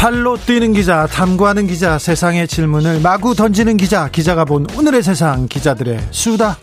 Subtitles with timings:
[0.00, 6.00] 발로 뛰는 기자, 탐구하는 기자, 세상의 질문을 마구 던지는 기자, 기자가 본 오늘의 세상, 기자들의
[6.10, 6.56] 수다.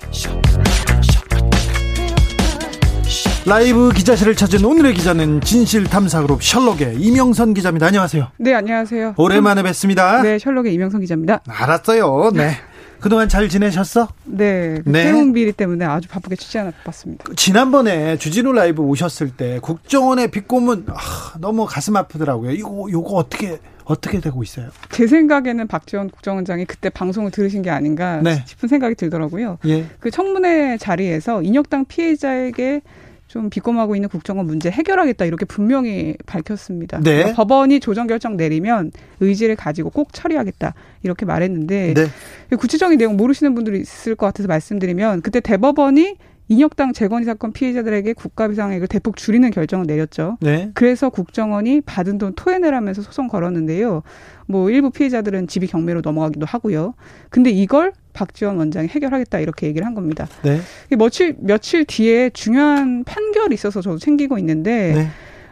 [3.46, 7.86] 라이브 기자실을 찾은 오늘의 기자는 진실탐사그룹 셜록의 이명선 기자입니다.
[7.86, 8.32] 안녕하세요.
[8.40, 9.14] 네, 안녕하세요.
[9.18, 10.24] 오랜만에 뵙습니다.
[10.24, 11.42] 네, 셜록의 이명선 기자입니다.
[11.48, 12.32] 알았어요.
[12.34, 12.58] 네.
[13.00, 14.08] 그동안 잘 지내셨어?
[14.26, 14.82] 네.
[14.84, 15.04] 그 네.
[15.04, 17.26] 태용 비리 때문에 아주 바쁘게 취재하나 바빴습니다.
[17.36, 22.52] 지난번에 주진우 라이브 오셨을 때 국정원의 비꼬문 아, 너무 가슴 아프더라고요.
[22.52, 24.70] 이거 요거 어떻게 어떻게 되고 있어요?
[24.92, 28.44] 제 생각에는 박지원 국정원장이 그때 방송을 들으신 게 아닌가 네.
[28.46, 29.60] 싶은 생각이 들더라고요.
[29.66, 29.86] 예.
[30.00, 32.82] 그 청문회 자리에서 인혁당 피해자에게
[33.28, 37.00] 좀 비꼼하고 있는 국정원 문제 해결하겠다 이렇게 분명히 밝혔습니다.
[37.02, 37.16] 네.
[37.18, 42.56] 그러니까 법원이 조정 결정 내리면 의지를 가지고 꼭 처리하겠다 이렇게 말했는데 네.
[42.56, 46.16] 구체적인 내용 모르시는 분들이 있을 것 같아서 말씀드리면 그때 대법원이
[46.50, 50.38] 인혁당 재건이 사건 피해자들에게 국가 비상액을 대폭 줄이는 결정을 내렸죠.
[50.40, 50.72] 네.
[50.74, 54.04] 그래서 국정원이 받은 돈 토해내라면서 소송 걸었는데요.
[54.48, 56.94] 뭐 일부 피해자들은 집이 경매로 넘어가기도 하고요.
[57.30, 60.28] 근데 이걸 박지원 원장이 해결하겠다 이렇게 얘기를 한 겁니다.
[60.44, 60.60] 네.
[60.98, 65.08] 며칠 며칠 뒤에 중요한 판결이 있어서 저도 챙기고 있는데 네.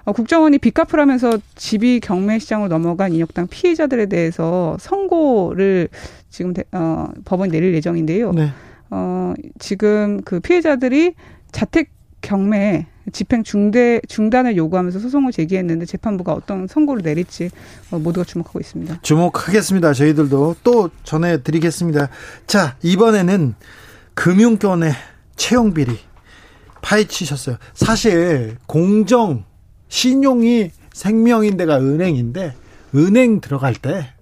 [0.05, 5.89] 어, 국정원이 빚 갚으라면서 집이 경매 시장으로 넘어간 인혁당 피해자들에 대해서 선고를
[6.29, 8.31] 지금 대- 어, 법원이 내릴 예정인데요.
[8.31, 8.49] 네.
[8.89, 11.13] 어, 지금 그 피해자들이
[11.51, 11.89] 자택
[12.25, 17.51] 경매 집행 중대 중단을 요구하면서 소송을 제기했는데 재판부가 어떤 선고를 내릴지
[17.91, 19.01] 어, 모두가 주목하고 있습니다.
[19.03, 19.93] 주목하겠습니다.
[19.93, 22.09] 저희들도 또 전해드리겠습니다.
[22.47, 23.53] 자 이번에는
[24.15, 24.93] 금융권의
[25.35, 25.99] 채용 비리
[26.81, 27.57] 파헤치셨어요.
[27.75, 29.43] 사실 공정
[29.87, 32.55] 신용이 생명인 데가 은행인데
[32.95, 34.13] 은행 들어갈 때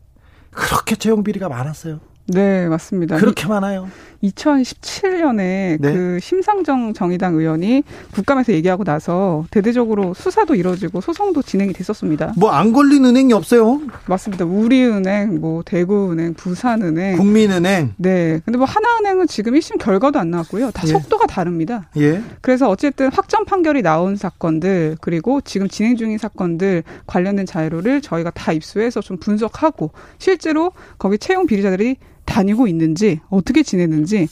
[0.51, 2.01] 그렇게 채용 비리가 많았어요.
[2.27, 3.17] 네, 맞습니다.
[3.17, 3.89] 그렇게 많아요.
[4.23, 5.77] 2017년에 네.
[5.79, 12.33] 그 심상정 정의당 의원이 국감에서 얘기하고 나서 대대적으로 수사도 이뤄지고 소송도 진행이 됐었습니다.
[12.37, 13.81] 뭐 안 걸린 은행이 없어요.
[14.05, 14.45] 맞습니다.
[14.45, 17.17] 우리은행, 뭐 대구은행, 부산은행.
[17.17, 17.95] 국민은행.
[17.97, 18.39] 네.
[18.45, 20.71] 근데 뭐 하나은행은 지금 1심 결과도 안 나왔고요.
[20.71, 20.91] 다 예.
[20.91, 21.89] 속도가 다릅니다.
[21.97, 22.21] 예.
[22.41, 28.53] 그래서 어쨌든 확정 판결이 나온 사건들 그리고 지금 진행 중인 사건들 관련된 자료를 저희가 다
[28.53, 34.27] 입수해서 좀 분석하고 실제로 거기 채용 비리자들이 다니고 있는지 어떻게 지내는지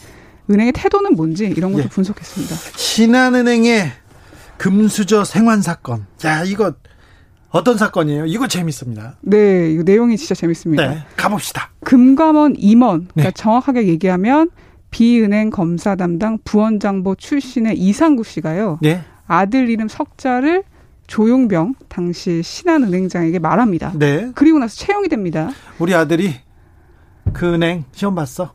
[0.50, 1.90] 은행의 태도는 뭔지 이런 것도 예.
[1.90, 2.56] 분석했습니다.
[2.75, 3.91] 신한은행의
[4.57, 6.06] 금수저 생환 사건.
[6.25, 6.74] 야 이거
[7.50, 8.25] 어떤 사건이에요?
[8.25, 9.18] 이거 재밌습니다.
[9.22, 10.88] 네, 이거 내용이 진짜 재밌습니다.
[10.88, 11.72] 네, 가봅시다.
[11.84, 13.31] 금감원 임원, 그러니까 네.
[13.31, 14.50] 정확하게 얘기하면
[14.90, 18.79] 비은행 검사 담당 부원장보 출신의 이상구 씨가요.
[18.81, 20.63] 네, 아들 이름 석자를
[21.08, 23.94] 조용병 당시 신한은행장에게 말합니다.
[23.96, 24.31] 네.
[24.34, 25.52] 그리고 나서 채용이 됩니다.
[25.78, 26.35] 우리 아들이
[27.34, 28.54] 그 은행 시험 봤어.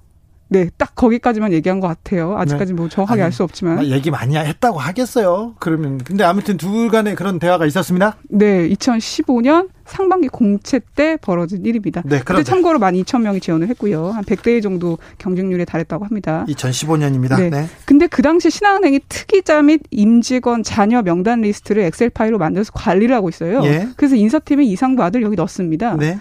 [0.48, 2.36] 네, 딱 거기까지만 얘기한 것 같아요.
[2.38, 3.24] 아직까지 뭐 정확하게 네.
[3.24, 3.78] 알수 없지만.
[3.78, 5.54] 아, 얘기 많이 했다고 하겠어요.
[5.58, 8.16] 그러면 근데 아무튼 둘 간에 그런 대화가 있었습니다.
[8.28, 12.02] 네, 2015년 상반기 공채 때 벌어진 일입니다.
[12.04, 14.10] 네, 그런데 참고로 12,000명이 지원을 했고요.
[14.10, 16.44] 한 100대 정도 경쟁률에 달했다고 합니다.
[16.48, 17.38] 2015년입니다.
[17.38, 17.50] 네.
[17.50, 17.66] 네.
[17.84, 23.28] 근데 그 당시 신한은행이 특이자 및 임직원 자녀 명단 리스트를 엑셀 파일로 만들어서 관리를 하고
[23.28, 23.64] 있어요.
[23.64, 23.88] 예.
[23.96, 25.96] 그래서 인사팀이 이상구 아들 여기 넣습니다.
[25.96, 26.20] 네.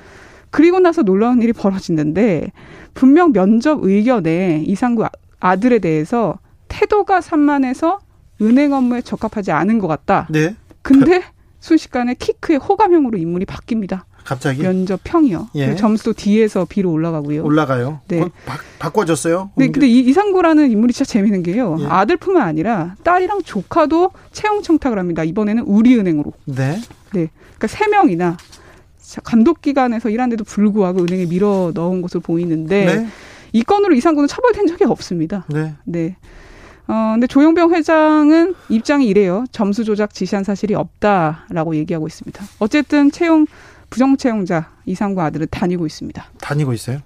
[0.56, 2.54] 그리고 나서 놀라운 일이 벌어지는데
[2.94, 5.10] 분명 면접 의견에 이상구 아-
[5.42, 6.40] 아들에 대해서
[6.70, 8.00] 태도가 산만해서
[8.42, 10.28] 은행 업무에 적합하지 않은 것 같다.
[10.30, 10.56] 네.
[10.82, 11.24] 근데
[11.60, 14.04] 순식간에 키 큰 호감형으로 인물이 바뀝니다.
[14.24, 15.50] 갑자기 면접형이요.
[15.56, 15.66] 예.
[15.66, 17.44] 그리고 점수도 D에서 B로 올라가고요.
[17.44, 18.00] 올라가요.
[18.08, 18.22] 네.
[18.22, 19.52] 어, 바, 바꿔줬어요.
[19.58, 21.76] 네, 근데 이 이상구라는 인물이 진짜 재밌는 게요.
[21.82, 21.86] 예.
[21.86, 25.26] 아들뿐만 아니라 딸이랑 조카도 채용 청탁을 합니다.
[25.26, 26.32] 이번에는 우리은행으로.
[26.46, 26.80] 네.
[27.12, 27.30] 네.
[27.58, 28.38] 그러니까 세 명이나
[29.24, 33.08] 감독 기관에서 일하는데도 불구하고 은행에 밀어 넣은 것으로 보이는데 네.
[33.53, 35.46] 이 건으로 이상구는 처벌된 적이 없습니다.
[35.50, 35.74] 네.
[35.85, 36.16] 네.
[36.88, 39.46] 어, 근데 조용병 회장은 입장이 이래요.
[39.52, 42.44] 점수 조작 지시한 사실이 없다라고 얘기하고 있습니다.
[42.59, 43.47] 어쨌든 채용
[43.90, 46.24] 부정 채용자 이상구 아들은 다니고 있습니다.
[46.41, 47.00] 다니고 있어요.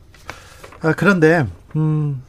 [0.82, 1.46] 아, 그런데
[1.76, 2.22] 음,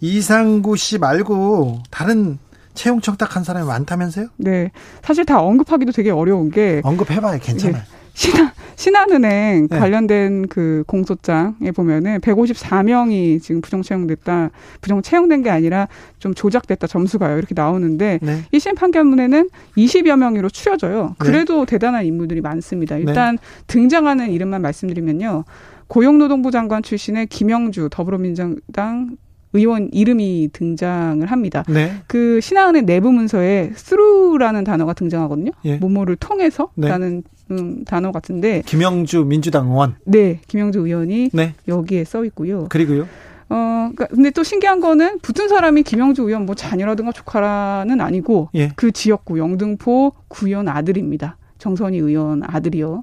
[0.00, 2.38] 이상구 씨 말고 다른
[2.74, 4.28] 채용 청탁한 사람이 많다면서요?
[4.36, 4.70] 네.
[5.02, 7.40] 사실 다 언급하기도 되게 어려운 게 언급해봐요.
[7.40, 7.82] 괜찮아요.
[8.16, 9.78] 신한, 신한은행 네.
[9.78, 15.86] 관련된 그 공소장에 보면은 154명이 지금 부정 채용됐다, 부정 채용된 게 아니라
[16.18, 17.36] 좀 조작됐다 점수가요.
[17.36, 18.40] 이렇게 나오는데 네.
[18.54, 21.08] 1심 판결문에는 20여 명으로 추려져요.
[21.08, 21.14] 네.
[21.18, 22.96] 그래도 대단한 인물들이 많습니다.
[22.96, 23.36] 일단
[23.66, 25.44] 등장하는 이름만 말씀드리면요.
[25.88, 29.16] 고용노동부 장관 출신의 김영주 더불어민주당
[29.52, 31.64] 의원 이름이 등장을 합니다.
[31.68, 31.92] 네.
[32.06, 35.52] 그 신한은행 내부 문서에 through라는 단어가 등장하거든요.
[35.64, 35.76] 예.
[35.76, 37.35] 뭐뭐를 통해서라는 네.
[37.50, 39.96] 음, 단어 같은데 김영주 민주당 의원.
[40.04, 41.54] 네 김영주 의원이 네.
[41.68, 42.66] 여기에 써 있고요.
[42.68, 43.06] 그리고요.
[43.48, 48.72] 어, 그러니까 근데 또 신기한 거는 붙은 사람이 김영주 의원 뭐 자녀라든가 조카라는 아니고 예.
[48.74, 51.36] 그 지역구 영등포 구의원 아들입니다.
[51.58, 53.02] 정선희 의원 아들이요.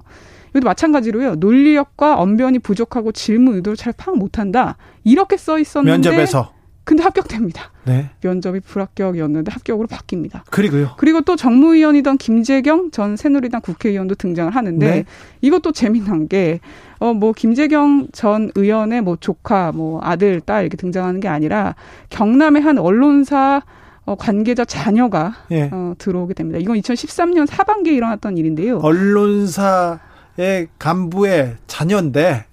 [0.54, 1.36] 여기도 마찬가지로요.
[1.36, 4.76] 논리력과 언변이 부족하고 질문 의도를 잘 파악 못한다.
[5.02, 6.52] 이렇게 써 있었는데 면접에서.
[6.84, 7.70] 근데 합격됩니다.
[7.84, 8.10] 네.
[8.20, 10.42] 면접이 불합격이었는데 합격으로 바뀝니다.
[10.50, 10.92] 그리고요.
[10.98, 15.04] 그리고 또 정무위원이던 김재경 전 새누리당 국회의원도 등장을 하는데 네.
[15.40, 16.60] 이것도 재미난 게
[17.00, 21.74] 어 뭐 김재경 전 의원의 뭐 조카 뭐 아들 딸 이렇게 등장하는 게 아니라
[22.08, 23.62] 경남의 한 언론사
[24.06, 25.68] 어 관계자 자녀가 예.
[25.72, 26.58] 어 들어오게 됩니다.
[26.58, 28.78] 이건 2013년 하반기에 일어났던 일인데요.
[28.78, 32.44] 언론사의 간부의 자녀인데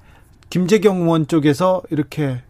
[0.49, 2.41] 김재경 의원 쪽에서 이렇게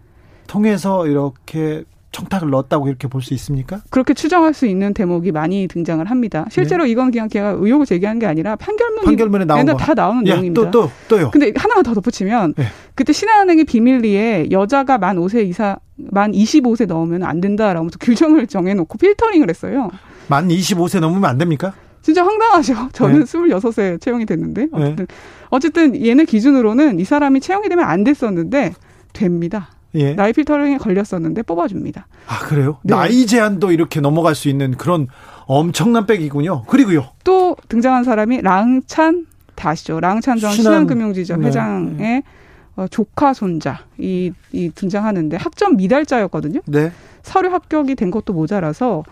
[0.51, 3.79] 통해서 이렇게 청탁을 넣었다고 이렇게 볼 수 있습니까?
[3.89, 6.45] 그렇게 추정할 수 있는 대목이 많이 등장을 합니다.
[6.51, 9.05] 실제로 이건 그냥 걔가 의혹을 제기한 게 아니라 판결문이 네.
[9.05, 9.77] 판결문에 나온 거.
[9.77, 10.71] 다 나오는 야, 내용입니다.
[10.71, 11.31] 또, 또, 또요.
[11.31, 12.65] 근데 하나만 더 덧붙이면 네.
[12.95, 19.47] 그때 신한은행이 비밀리에 여자가 만 5세 이상 만 25세 넘으면 안 된다라고 규정을 정해놓고 필터링을
[19.49, 19.89] 했어요.
[20.27, 21.73] 만 25세 넘으면 안 됩니까?
[22.01, 22.89] 진짜 황당하죠.
[22.91, 23.25] 저는 네.
[23.25, 25.07] 26세 채용이 됐는데 어쨌든
[25.49, 28.73] 어쨌든 얘네 기준으로는 이 사람이 채용이 되면 안 됐었는데
[29.13, 29.69] 됩니다.
[29.95, 30.13] 예.
[30.13, 32.07] 나이 필터링에 걸렸었는데 뽑아줍니다.
[32.27, 32.77] 아, 그래요?
[32.83, 32.93] 네.
[32.95, 35.07] 나이 제한도 이렇게 넘어갈 수 있는 그런
[35.47, 36.63] 엄청난 백이군요.
[36.63, 37.09] 그리고요.
[37.23, 39.99] 또 등장한 사람이 랑찬 다 아시죠?
[39.99, 41.47] 랑찬 전 신한- 신한금융지점 네.
[41.47, 42.23] 회장의
[42.77, 46.61] 어, 조카 손자 이, 이 등장하는데 학점 미달자였거든요.
[46.67, 46.91] 네.
[47.21, 49.03] 서류 합격이 된 것도 모자라서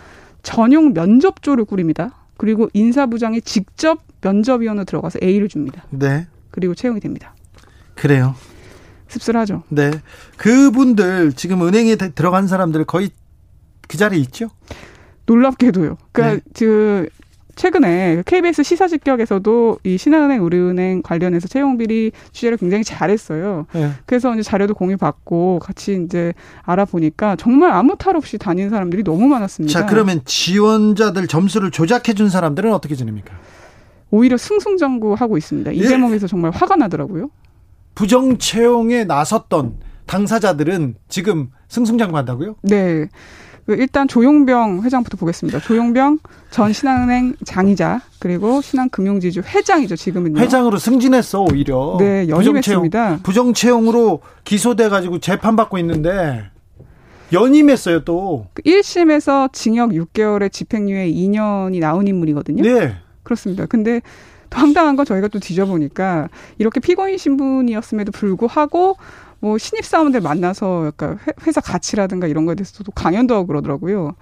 [0.44, 2.12] 전용 면접조를 꾸립니다.
[2.38, 5.84] 그리고 인사부장이 직접 면접위원으로 들어가서 A를 줍니다.
[5.90, 6.26] 네.
[6.52, 7.36] 그리고 채용이 됩니다.
[7.96, 8.34] 그래요.
[9.10, 9.64] 씁쓸하죠.
[9.70, 9.92] 네.
[10.38, 13.10] 그분들 지금 은행에 다- 들어간 사람들 거의
[13.88, 14.50] 그 자리에 있죠?
[15.26, 15.98] 놀랍게도요.
[16.12, 16.52] 그러니까 네.
[16.58, 17.08] 그
[17.56, 23.66] 최근에 KBS 시사 직격에서도 이 신한은행, 우리은행 관련해서 채용 비리 취재를 굉장히 잘했어요.
[23.74, 23.92] 네.
[24.06, 26.32] 그래서 이제 자료도 공유받고 같이 이제
[26.64, 29.78] 알아보니까 정말 아무 탈 없이 다니는 사람들이 너무 많았습니다.
[29.78, 33.34] 자, 그러면 지원자들 점수를 조작해 준 사람들은 어떻게 지냅니까?
[34.10, 35.72] 오히려 승승장구하고 있습니다.
[35.74, 35.88] 이 예.
[35.90, 37.30] 대목에서 정말 화가 나더라고요.
[38.00, 39.74] 부정 채용에 나섰던
[40.06, 42.56] 당사자들은 지금 승승장구한다고요?
[42.62, 43.10] 네.
[43.66, 45.60] 그 일단 조용병 회장부터 보겠습니다.
[45.60, 46.20] 조용병
[46.50, 50.40] 전 신한은행 장이자 그리고 신한금융지주 회장이죠 지금은요.
[50.40, 51.98] 회장으로 승진했어 오히려.
[52.00, 53.20] 네 연임했습니다.
[53.22, 56.46] 부정 채용으로 기소돼 가지고 재판 받고 있는데
[57.34, 58.48] 연임했어요 또.
[58.54, 62.64] 그 1심에서 징역 6개월에 집행유예 2년이 나온 인물이거든요.
[62.64, 62.96] 네.
[63.24, 63.66] 그렇습니다.
[63.66, 64.02] 근데
[64.50, 68.98] 또 황당한 건 저희가 또 뒤져보니까 이렇게 피고인 신분이었음에도 불구하고
[69.40, 74.16] 뭐 신입사원들 만나서 약간 회- 회사 가치라든가 이런 거에 대해서도 강연도 하고 그러더라고요.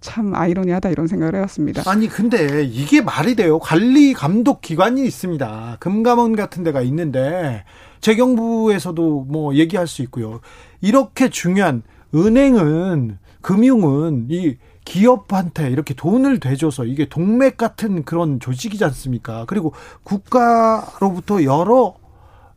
[0.00, 1.82] 참 아이러니하다 이런 생각을 해봤습니다.
[1.90, 3.58] 아니 근데 이게 말이 돼요.
[3.58, 5.76] 관리 감독 기관이 있습니다.
[5.80, 7.64] 금감원 같은 데가 있는데
[8.00, 10.40] 재경부에서도 뭐 얘기할 수 있고요.
[10.80, 11.82] 이렇게 중요한
[12.14, 14.56] 은행은 금융은 이
[14.86, 19.44] 기업한테 이렇게 돈을 대줘서 이게 동맥 같은 그런 조직이지 않습니까?
[19.46, 19.74] 그리고
[20.04, 21.96] 국가로부터 여러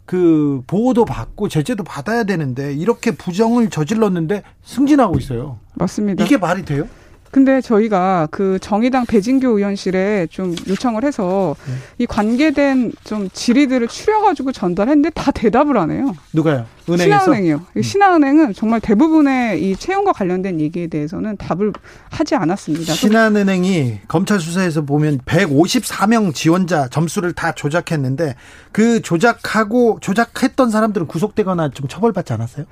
[0.06, 5.60] 그 보호도 받고 제재도 받아야 되는데 이렇게 부정을 저질렀는데 승진하고 있어요.
[5.74, 6.24] 맞습니다.
[6.24, 6.88] 이게 말이 돼요?
[7.32, 11.74] 근데 저희가 그 정의당 배진교 의원실에 좀 요청을 해서 네.
[12.00, 16.16] 이 관계된 좀 질의들을 추려가지고 전달했는데 다 대답을 안 해요.
[16.34, 16.66] 누가요?
[16.90, 17.20] 은행에서 음.
[17.20, 17.62] 신한은행이요.
[17.78, 21.72] 이 신한은행은 정말 대부분의 이 채용과 관련된 얘기에 대해서는 답을
[22.10, 22.94] 하지 않았습니다.
[22.94, 28.36] 신한은행이 검찰 수사에서 보면 154명 지원자 점수를 다 조작했는데
[28.72, 32.66] 그 조작하고 조작했던 사람들은 구속되거나 좀 처벌받지 않았어요?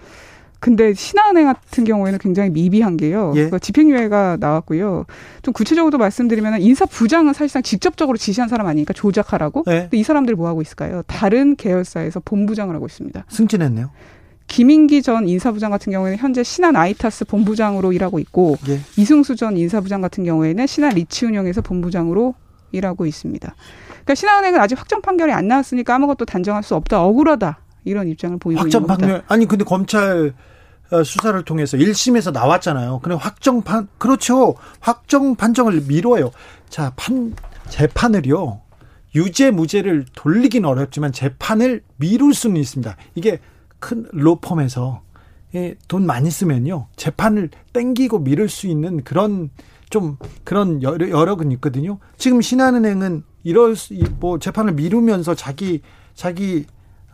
[0.59, 3.33] 근데 신한은행 같은 경우에는 굉장히 미비한 게요.
[3.35, 3.49] 예.
[3.49, 5.05] 그 집행유예가 나왔고요.
[5.41, 9.63] 좀 구체적으로 말씀드리면 인사 부장은 사실상 직접적으로 지시한 사람 아니니까 조작하라고.
[9.65, 9.81] 네.
[9.81, 11.03] 근데 이 사람들 뭐 하고 있을까요?
[11.07, 13.25] 다른 계열사에서 본부장을 하고 있습니다.
[13.29, 13.91] 승진했네요.
[14.47, 18.79] 김인기 전 인사부장 같은 경우에는 현재 신한 아이타스 본부장으로 일하고 있고 예.
[18.95, 22.33] 이승수 전 인사부장 같은 경우에는 신한 리치운영에서 본부장으로
[22.71, 23.55] 일하고 있습니다.
[23.89, 28.59] 그러니까 신한은행은 아직 확정 판결이 안 나왔으니까 아무것도 단정할 수 없다, 억울하다 이런 입장을 보이고
[28.61, 29.23] 확정 있는 겁니다.
[29.27, 30.33] 아니 근데 검찰
[30.91, 32.99] 어, 수사를 통해서 1심에서 나왔잖아요.
[33.03, 34.55] 근데 확정 판 그렇죠.
[34.79, 36.31] 확정 판정을 미뤄요.
[36.69, 37.33] 자, 판
[37.69, 38.61] 재판을요.
[39.15, 42.95] 유죄 무죄를 돌리긴 어렵지만 재판을 미룰 수는 있습니다.
[43.15, 43.39] 이게
[43.79, 45.01] 큰 로펌에서
[45.55, 46.87] 예, 돈 많이 쓰면요.
[46.95, 49.49] 재판을 땡기고 미룰 수 있는 그런
[49.89, 51.99] 좀 그런 여러, 여력은 있거든요.
[52.17, 55.81] 지금 신한은행은 이럴 수, 이- 뭐 재판을 미루면서 자기
[56.13, 56.65] 자기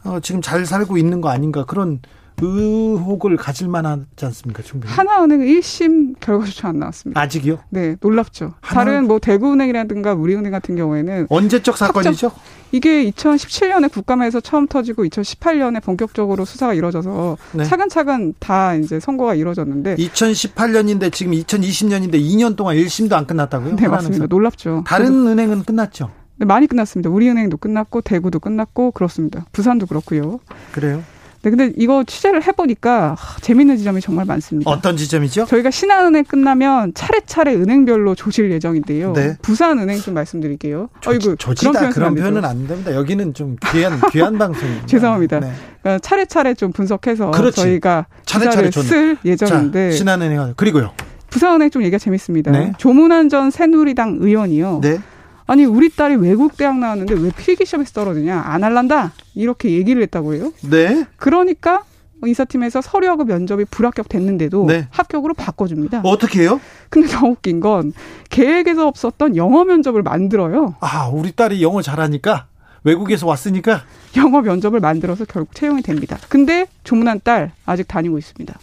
[0.06, 2.00] 어, 지금 잘 살고 있는 거 아닌가 그런
[2.42, 4.64] 의혹을 가질 만하지 않습니까?
[4.64, 4.92] 충분히.
[4.92, 7.20] 하나은행은 1심 결과 조차 안 나왔습니다.
[7.20, 7.60] 아직이요?
[7.70, 8.54] 네, 놀랍죠.
[8.62, 8.86] 하나...
[8.86, 12.32] 다른 뭐 대구은행이라든가 우리은행 같은 경우에는 언제적 사건이죠?
[12.72, 17.64] 이게 2017년에 국감에서 처음 터지고 2018년에 본격적으로 수사가 이루어져서 네.
[17.66, 23.76] 차근차근 다 이제 선고가 이루어졌는데 2018년인데 지금 2020년인데 2년 동안 1심도 안 끝났다고요?
[23.76, 24.26] 네, 맞습니다.
[24.26, 24.84] 놀랍죠.
[24.88, 26.10] 다른 은행은 끝났죠?
[26.38, 27.10] 네, 많이 끝났습니다.
[27.10, 29.46] 우리은행도 끝났고 대구도 끝났고 그렇습니다.
[29.52, 30.40] 부산도 그렇고요.
[30.72, 31.04] 그래요?
[31.44, 34.72] 네, 근데 이거 취재를 해보니까 하, 재밌는 지점이 정말 많습니다.
[34.72, 35.46] 어떤 지점이죠?
[35.46, 39.12] 저희가 신한은행 끝나면 차례차례 은행별로 조실 예정인데요.
[39.12, 39.38] 네.
[39.42, 40.88] 부산은행 좀 말씀드릴게요.
[41.06, 42.96] 어이구, 조지다 그런, 표현은 안 됩니다.
[42.96, 44.88] 여기는 좀 귀한 귀한 방송입니다.
[44.88, 45.40] 죄송합니다.
[45.42, 45.52] 네.
[45.82, 47.58] 그러니까 차례차례 좀 분석해서 그렇지.
[47.62, 50.92] 저희가 차례차례 쓸 예정인데 자, 신한은행 그리고요.
[51.30, 52.52] 부산은행 좀 얘기가 재밌습니다.
[52.52, 52.72] 네.
[52.78, 54.80] 조문환 전 새누리당 의원이요.
[54.82, 55.00] 네.
[55.46, 60.36] 아니 우리 딸이 외국 대학 나왔는데 왜 필기 시험에서 떨어지냐 안 할란다 이렇게 얘기를 했다고
[60.36, 60.54] 해요.
[60.70, 61.06] 네.
[61.18, 61.84] 그러니까
[62.26, 64.88] 인사팀에서 서류하고 면접이 불합격 됐는데도 네.
[64.92, 66.02] 합격으로 바꿔줍니다.
[66.06, 66.62] 어떻게 해요?
[66.90, 67.92] 근데 더 웃긴 건
[68.30, 70.76] 계획에서 없었던 영어 면접을 만들어요.
[70.80, 72.48] 아 우리 딸이 영어 잘하니까
[72.86, 73.84] 외국에서 왔으니까
[74.16, 76.18] 영어 면접을 만들어서 결국 채용이 됩니다.
[76.30, 78.58] 근데 조문한 딸 아직 다니고 있습니다.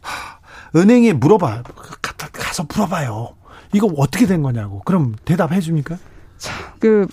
[0.00, 0.38] 하,
[0.78, 1.62] 은행에 물어봐
[2.32, 3.34] 가서 물어봐요.
[3.74, 4.82] 이거 어떻게 된 거냐고.
[4.84, 5.98] 그럼 대답해 줍니까?
[6.42, 7.06] 자, 그,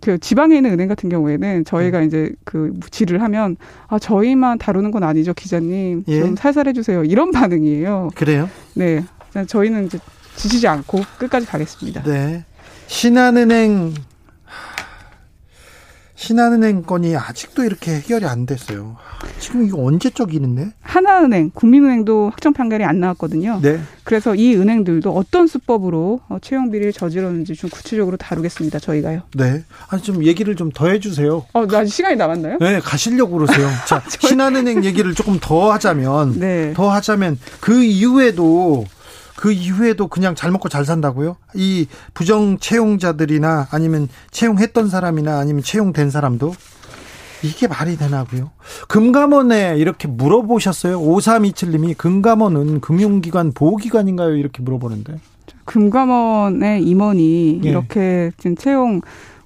[0.00, 2.06] 그 지방에 있는 은행 같은 경우에는 저희가 음.
[2.06, 6.20] 이제 그 질을 하면 아 저희만 다루는 건 아니죠 기자님 예.
[6.20, 8.10] 좀 살살 해 주세요 이런 반응이에요.
[8.14, 8.48] 그래요?
[8.74, 9.04] 네,
[9.46, 9.98] 저희는 이제
[10.36, 12.02] 지치지 않고 끝까지 가겠습니다.
[12.04, 12.44] 네,
[12.86, 13.92] 신한은행
[16.22, 18.96] 신한은행 건이 아직도 이렇게 해결이 안 됐어요.
[19.40, 20.70] 지금 이거 언제적 일인데?
[20.80, 23.58] 하나은행, 국민은행도 확정 판결이 안 나왔거든요.
[23.60, 23.80] 네.
[24.04, 28.78] 그래서 이 은행들도 어떤 수법으로 어, 채용 비리를 저지르는지 좀 구체적으로 다루겠습니다.
[28.78, 29.22] 저희가요.
[29.34, 29.64] 네.
[29.88, 31.44] 아니 좀 얘기를 좀 더 해주세요.
[31.52, 32.58] 어, 아직 시간이 남았나요?
[32.60, 33.68] 네, 가시려고 그러세요.
[33.86, 36.72] 자, 신한은행 얘기를 조금 더 하자면, 네.
[36.74, 38.86] 더 하자면 그 이후에도
[39.36, 41.36] 그 이후에도 그냥 잘 먹고 잘 산다고요?
[41.54, 46.54] 이 부정 채용자들이나 아니면 채용했던 사람이나 아니면 채용된 사람도
[47.42, 48.50] 이게 말이 되나고요?
[48.88, 51.00] 금감원에 이렇게 물어보셨어요?
[51.00, 54.36] 5327님이 금감원은 금융기관 보호기관인가요?
[54.36, 55.16] 이렇게 물어보는데.
[55.64, 57.68] 금감원의 임원이 예.
[57.68, 59.00] 이렇게 지금 채용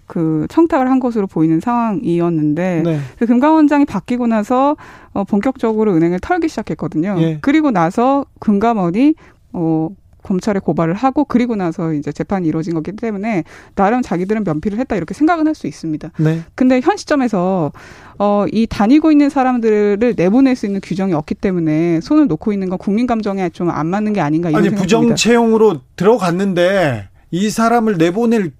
[0.06, 3.00] 그 청탁을 한 것으로 보이는 상황이었는데 네.
[3.18, 4.76] 그 금감원장이 바뀌고 나서
[5.12, 7.16] 어 본격적으로 은행을 털기 시작했거든요.
[7.18, 7.38] 예.
[7.40, 9.14] 그리고 나서 금감원이
[9.56, 9.88] 어,
[10.22, 13.44] 검찰에 고발을 하고 그리고 나서 이제 재판이 이루어진 거기 때문에
[13.76, 16.10] 나름 자기들은 면피를 했다 이렇게 생각은 할 수 있습니다.
[16.18, 16.40] 네.
[16.56, 17.70] 근데 현 시점에서
[18.18, 22.76] 어, 이 다니고 있는 사람들을 내보낼 수 있는 규정이 없기 때문에 손을 놓고 있는 건
[22.78, 28.50] 국민 감정에 좀 안 맞는 게 아닌가 이런 아니 부정 채용으로 들어갔는데 이 사람을 내보낼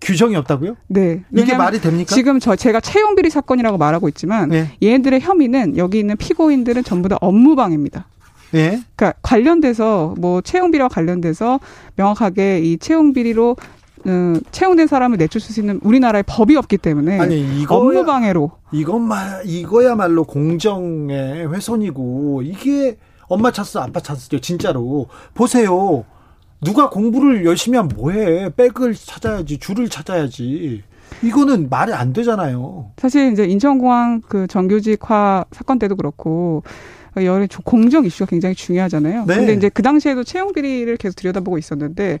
[0.00, 0.76] 규정이 없다고요?
[0.88, 1.24] 네.
[1.34, 2.14] 이게 말이 됩니까?
[2.14, 4.70] 지금 저 제가 채용 비리 사건이라고 말하고 있지만 네.
[4.82, 8.06] 얘네들의 혐의는 여기 있는 피고인들은 전부 다 업무방해입니다.
[8.54, 8.80] 예.
[8.96, 11.60] 그러니까 관련돼서 뭐 채용 비리와 관련돼서
[11.96, 13.56] 명확하게 이 채용 비리로
[14.06, 18.50] 어, 채용된 사람을 내줄 수 있는 우리나라의 법이 없기 때문에 아니 이거 업무 방해로.
[18.72, 25.06] 이것만 이거야말로 공정의 훼손이고 이게 엄마 찬스 아빠 찬스죠 진짜로.
[25.32, 26.04] 보세요.
[26.60, 28.50] 누가 공부를 열심히 하면 뭐해?
[28.56, 30.82] 백을 찾아야지 줄을 찾아야지.
[31.22, 32.90] 이거는 말이 안 되잖아요.
[32.98, 36.62] 사실 이제 인천공항 그 정규직화 사건 때도 그렇고
[37.22, 39.24] 여러 공정 이슈가 굉장히 중요하잖아요.
[39.26, 39.36] 네.
[39.36, 42.18] 근데 이제 그 당시에도 채용 비리를 계속 들여다보고 있었는데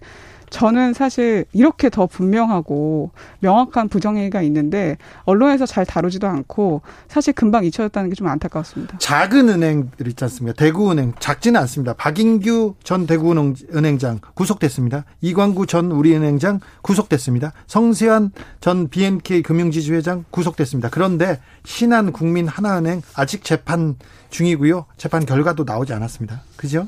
[0.54, 8.10] 저는 사실 이렇게 더 분명하고 명확한 부정행위가 있는데 언론에서 잘 다루지도 않고 사실 금방 잊혀졌다는
[8.10, 8.98] 게 좀 안타까웠습니다.
[8.98, 10.54] 작은 은행들 있지 않습니까?
[10.56, 11.94] 대구은행 작지는 않습니다.
[11.94, 15.04] 박인규 전 대구은행장 구속됐습니다.
[15.20, 17.52] 이광구 전 우리은행장 구속됐습니다.
[17.66, 18.30] 성세환
[18.60, 20.90] 전 BNK 금융지주회장 구속됐습니다.
[20.90, 23.96] 그런데 신한 국민 하나은행 아직 재판
[24.30, 24.86] 중이고요.
[24.96, 26.42] 재판 결과도 나오지 않았습니다.
[26.56, 26.86] 그죠?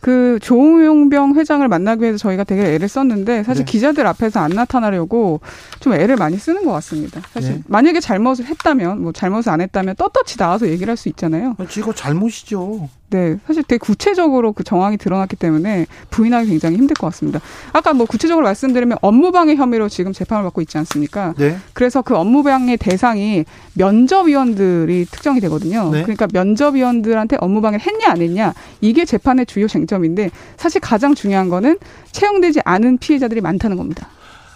[0.00, 3.70] 그 조용병 회장을 만나기 위해서 저희가 되게 애를 썼는데 사실 네.
[3.72, 5.40] 기자들 앞에서 안 나타나려고
[5.80, 7.20] 좀 애를 많이 쓰는 것 같습니다.
[7.32, 7.62] 사실 네.
[7.66, 11.54] 만약에 잘못을 했다면 뭐 잘못을 안 했다면 떳떳이 나와서 얘기를 할 수 있잖아요.
[11.58, 12.88] 아, 이거 잘못이죠.
[13.10, 17.40] 네, 사실 되게 구체적으로 그 정황이 드러났기 때문에 부인하기 굉장히 힘들 것 같습니다.
[17.72, 21.34] 아까 뭐 구체적으로 말씀드리면 업무방해 혐의로 지금 재판을 받고 있지 않습니까?
[21.38, 21.56] 네.
[21.72, 25.90] 그래서 그 업무방해 대상이 면접위원들이 특정이 되거든요.
[25.90, 26.02] 네.
[26.02, 31.78] 그러니까 면접위원들한테 업무방해를 했냐 안 했냐 이게 재판의 주요 쟁점인데 사실 가장 중요한 거는
[32.12, 34.08] 채용되지 않은 피해자들이 많다는 겁니다.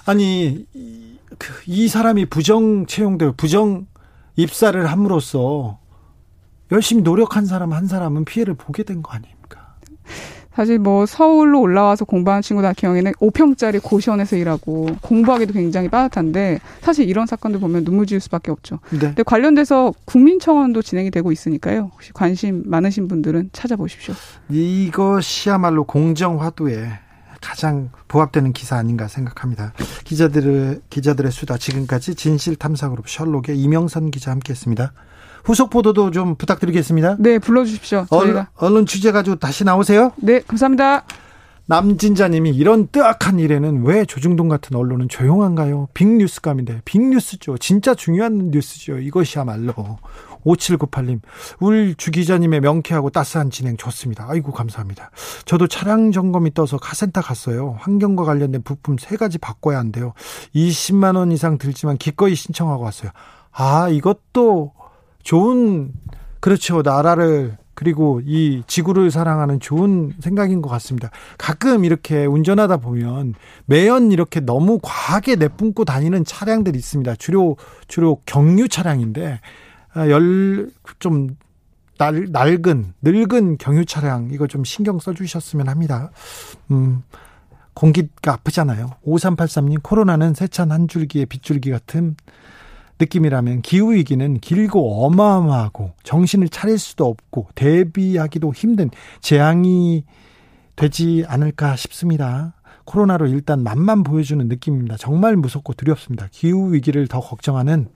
[0.04, 3.86] 아니 이, 그, 이 사람이 부정 채용되고 부정
[4.36, 5.78] 입사를 함으로써
[6.72, 9.76] 열심히 노력한 사람 한 사람은 피해를 보게 된 거 아닙니까?
[10.54, 17.08] 사실 뭐 서울로 올라와서 공부하는 친구들 같은 경우에는 5평짜리 고시원에서 일하고 공부하기도 굉장히 빠듯한데 사실
[17.08, 18.78] 이런 사건들 보면 눈물 지을 수밖에 없죠.
[18.90, 18.98] 네.
[18.98, 21.90] 근데 관련돼서 국민청원도 진행이 되고 있으니까요.
[21.94, 24.14] 혹시 관심 많으신 분들은 찾아보십시오.
[24.50, 26.86] 이것이야말로 공정화도에
[27.40, 29.72] 가장 부합되는 기사 아닌가 생각합니다.
[30.04, 34.92] 기자들의 기자들의 수다 지금까지 진실탐사그룹 셜록의 이명선 기자 함께했습니다.
[35.44, 37.16] 후속 보도도 좀 부탁드리겠습니다.
[37.18, 38.06] 네, 불러주십시오.
[38.10, 38.48] 저희가.
[38.56, 40.12] 언론 취재 가지고 다시 나오세요.
[40.16, 41.04] 네, 감사합니다.
[41.66, 45.88] 남진자님이 이런 뜨악한 일에는 왜 조중동 같은 언론은 조용한가요?
[45.94, 47.56] 빅뉴스감인데 빅뉴스죠.
[47.58, 48.98] 진짜 중요한 뉴스죠.
[48.98, 49.72] 이것이야말로
[50.44, 51.20] 5798님
[51.60, 54.26] 울 주기자님의 명쾌하고 따스한 진행 좋습니다.
[54.28, 55.10] 아이고 감사합니다.
[55.44, 57.76] 저도 차량 점검이 떠서 카센터 갔어요.
[57.78, 60.14] 환경과 관련된 부품 세 가지 바꿔야 한대요.
[60.54, 63.12] 20만 원 이상 들지만 기꺼이 신청하고 왔어요.
[63.52, 64.72] 아 이것도
[65.22, 65.92] 좋은
[66.40, 71.10] 그렇죠 나라를 그리고 이 지구를 사랑하는 좋은 생각인 것 같습니다.
[71.38, 73.34] 가끔 이렇게 운전하다 보면
[73.66, 77.16] 매연 이렇게 너무 과하게 내뿜고 다니는 차량들이 있습니다.
[77.16, 77.56] 주로
[77.88, 79.40] 주로 경유 차량인데
[79.94, 81.36] 아, 열좀
[81.98, 86.10] 낡은 늙은 경유 차량 이거 좀 신경 써주셨으면 합니다.
[86.70, 87.02] 음.
[87.74, 88.90] 공기가 아프잖아요.
[89.06, 92.16] 5383님 코로나는 세찬 한 줄기의 빗줄기 같은
[93.02, 98.90] 느낌이라면 기후위기는 길고 어마어마하고 정신을 차릴 수도 없고 대비하기도 힘든
[99.20, 100.04] 재앙이
[100.76, 102.54] 되지 않을까 싶습니다.
[102.84, 104.96] 코로나로 일단 맛만 보여주는 느낌입니다.
[104.96, 106.28] 정말 무섭고 두렵습니다.
[106.30, 107.88] 기후위기를 더 걱정하는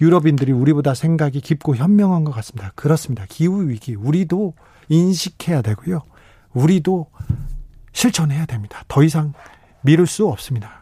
[0.00, 2.72] 유럽인들이 우리보다 생각이 깊고 현명한 것 같습니다.
[2.74, 3.24] 그렇습니다.
[3.28, 4.54] 기후위기, 우리도
[4.88, 6.00] 인식해야 되고요.
[6.54, 7.06] 우리도
[7.92, 8.82] 실천해야 됩니다.
[8.88, 9.32] 더 이상
[9.82, 10.81] 미룰 수 없습니다.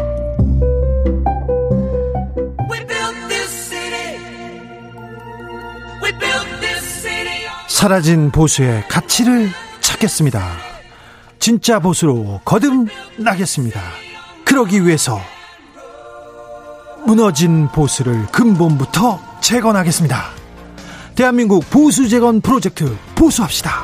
[7.81, 10.39] 사라진 보수의 가치를 찾겠습니다.
[11.39, 13.81] 진짜 보수로 거듭나겠습니다.
[14.45, 15.19] 그러기 위해서
[17.07, 20.25] 무너진 보수를 근본부터 재건하겠습니다.
[21.15, 23.83] 대한민국 보수 재건 프로젝트 보수합시다.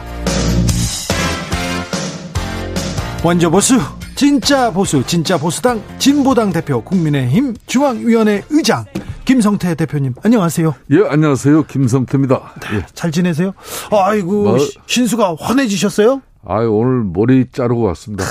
[3.24, 3.80] 원조 보수,
[4.16, 8.86] 진짜 보수, 진짜 보수당, 진보당 대표, 국민의힘 중앙위원회 의장
[9.28, 10.74] 김성태 대표님, 안녕하세요.
[10.92, 11.64] 예, 안녕하세요.
[11.64, 12.54] 김성태입니다.
[12.62, 12.86] 네, 예.
[12.94, 13.52] 잘 지내세요?
[13.92, 16.22] 아이고, 뭐, 신수가 환해지셨어요?
[16.46, 18.24] 아 오늘 머리 자르고 왔습니다.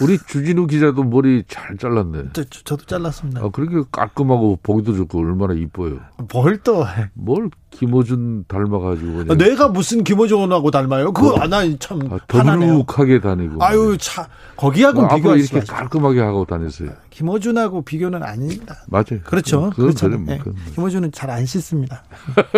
[0.00, 2.30] 우리 주진우 기자도 머리 잘 잘랐네.
[2.32, 3.42] 저, 도 잘랐습니다.
[3.42, 6.00] 아, 그렇게 깔끔하고 보기도 좋고 얼마나 이뻐요.
[6.32, 6.84] 뭘 또.
[7.14, 9.32] 뭘 김호준 닮아가지고.
[9.32, 11.12] 아, 내가 무슨 김호준하고 닮아요?
[11.12, 12.18] 그거 뭐, 나참 아,
[13.20, 13.62] 다니고.
[13.64, 16.90] 아유, 차, 거기하고 뭐, 비교 이렇게 깔끔하게 하고 다녔어요.
[17.18, 18.76] 김호준하고 비교는 아닙니다.
[18.86, 19.18] 맞아요.
[19.24, 19.70] 그렇죠.
[19.70, 20.06] 그렇죠.
[20.08, 20.40] 네.
[20.74, 22.04] 김호준은 잘 안 씻습니다.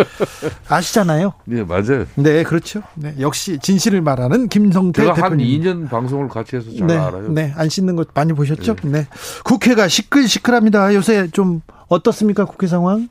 [0.69, 1.33] 아시잖아요.
[1.45, 2.05] 네, 맞아요.
[2.15, 2.83] 네, 그렇죠.
[2.95, 5.65] 네, 역시 진실을 말하는 김성태 제가 대표님.
[5.65, 7.29] 한 2년 방송을 같이 해서 잘 네, 알아요.
[7.29, 8.75] 네, 안 씻는 것 많이 보셨죠?
[8.83, 8.91] 네.
[8.91, 9.07] 네.
[9.43, 10.93] 국회가 시끌시끌합니다.
[10.93, 12.45] 요새 좀 어떻습니까?
[12.45, 13.09] 국회 상황?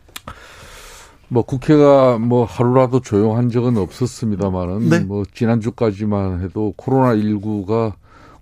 [1.28, 5.00] 뭐 국회가 뭐 하루라도 조용한 적은 없었습니다만은 네.
[5.00, 7.92] 뭐 지난주까지만 해도 코로나 19가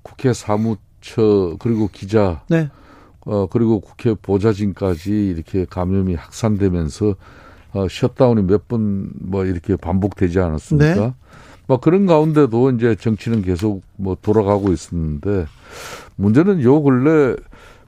[0.03, 2.68] 국회 사무 처 그리고 기자 네.
[3.29, 7.14] 어 그리고 국회 보좌진까지 이렇게 감염이 확산되면서
[7.75, 10.95] 어 셧다운이 몇 번 뭐 이렇게 반복되지 않았습니까?
[10.95, 11.12] 네.
[11.67, 15.45] 뭐 그런 가운데도 이제 정치는 계속 뭐 돌아가고 있었는데
[16.17, 17.37] 문제는 요 근래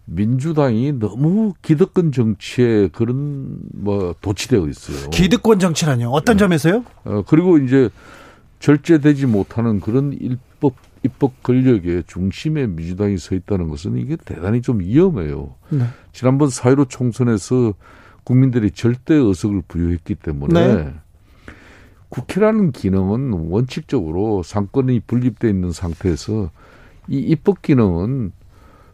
[0.05, 5.09] 민주당이 너무 기득권 정치에 그런 뭐 도취되어 있어요.
[5.09, 6.11] 기득권 정치라뇨?
[6.11, 6.41] 어떤 네.
[6.41, 6.85] 점에서요?
[7.05, 7.89] 어 그리고 이제
[8.59, 15.55] 절제되지 못하는 그런 일법 입법 권력의 중심에 민주당이 서 있다는 것은 이게 대단히 좀 위험해요.
[15.71, 15.85] 네.
[16.13, 17.75] 지난번 4.15 총선에서
[18.25, 20.95] 국민들이 절대 의석을 부여했기 때문에 네.
[22.11, 26.51] 국회라는 기능은 원칙적으로 상권이 분립돼 있는 상태에서
[27.09, 28.33] 이 입법 기능은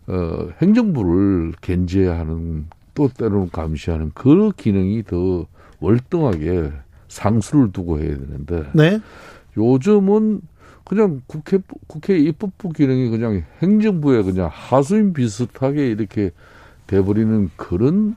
[0.09, 5.47] 어, 행정부를 견제하는 또 때로는 감시하는 그 기능이 더
[5.81, 6.73] 월등하게
[7.09, 9.01] 상수를 두고 해야 되는데 네.
[9.57, 10.41] 요즘은
[10.87, 16.31] 그냥 국회 국회 입법부 기능이 그냥 행정부에 그냥 하수인 비슷하게 이렇게
[16.87, 18.15] 돼버리는 그런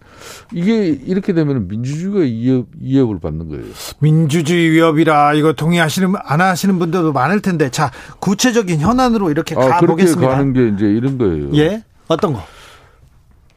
[0.54, 3.64] 이게 이렇게 되면 민주주의가 위협 위협을 받는 거예요.
[4.00, 10.20] 민주주의 위협이라 이거 동의하시는 안 하시는 분들도 많을 텐데 자 구체적인 현안으로 이렇게 아, 가보겠습니다.
[10.20, 11.50] 그렇게 가는 게 이제 이런 거예요.
[11.56, 11.84] 예.
[12.08, 12.44] 어떤 거?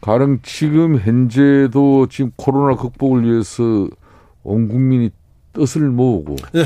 [0.01, 3.62] 가령 지금 현재도 지금 코로나 극복을 위해서
[4.42, 5.11] 온 국민이
[5.53, 6.64] 뜻을 모으고 네.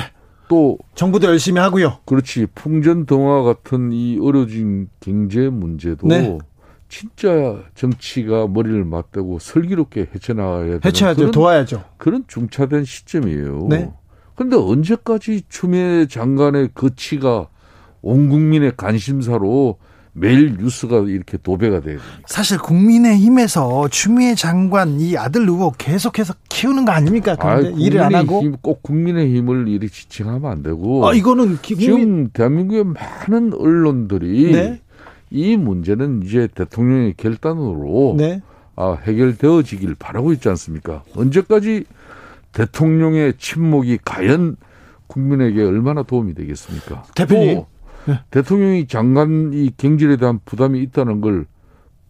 [0.49, 1.99] 또 정부도 열심히 하고요.
[2.05, 6.39] 그렇지 풍전등화 같은 이 어려진 경제 문제도 네.
[6.89, 11.17] 진짜 정치가 머리를 맞대고 슬기롭게 헤쳐나가야 되는 해쳐야죠.
[11.17, 11.85] 그런, 도와야죠.
[11.97, 13.67] 그런 중차된 시점이에요.
[13.69, 13.93] 네.
[14.37, 17.49] 근데 언제까지 추미애 장관의 그 치가
[18.03, 19.79] 온 국민의 관심사로
[20.19, 21.99] 매일 뉴스가 이렇게 도배가 돼요.
[22.27, 27.37] 사실 국민의힘에서 추미애 장관 이 아들 의혹 계속해서 키우는 거 아닙니까?
[27.37, 28.43] 그런데 아이, 일을 안 하고.
[28.63, 31.07] 꼭 국민의힘을 이렇게 지칭하면 안 되고.
[31.07, 34.81] 아, 이거는 기- 국민 지금 대한민국의 많은 언론들이 네.
[35.31, 38.41] 이 문제는 이제 대통령의 결단으로 네.
[38.75, 41.03] 아, 해결되어지길 바라고 있지 않습니까?
[41.15, 41.85] 언제까지
[42.53, 44.57] 대통령의 침묵이 과연
[45.09, 47.05] 국민에게 얼마나 도움이 되겠습니까?
[47.15, 47.55] 대표님.
[47.57, 47.67] 또
[48.07, 48.21] 네.
[48.31, 51.47] 대통령이 장관 이 경질에 대한 부담이 있다는 걸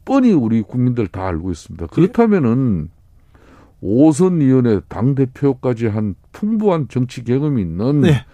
[0.05, 1.87] 뻔히 우리 국민들 다 알고 있습니다.
[1.87, 2.91] 그렇다면은
[3.81, 8.25] 오선 의원의 당 대표까지 한 풍부한 정치 경험이 있는 네.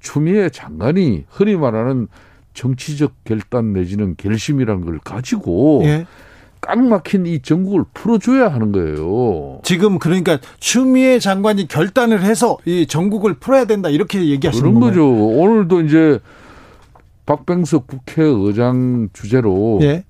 [0.00, 2.08] 추미애 장관이 흔히 말하는
[2.54, 6.06] 정치적 결단 내지는 결심이란 걸 가지고 예.
[6.60, 9.60] 꽉 막힌 이 전국을 풀어줘야 하는 거예요.
[9.62, 14.90] 지금 그러니까 추미애 장관이 결단을 해서 이 전국을 풀어야 된다 이렇게 얘기하시는 그런 건가요?
[14.90, 15.08] 거죠.
[15.08, 16.18] 오늘도 이제
[17.28, 20.02] 박병석 국회의장 주제로 예.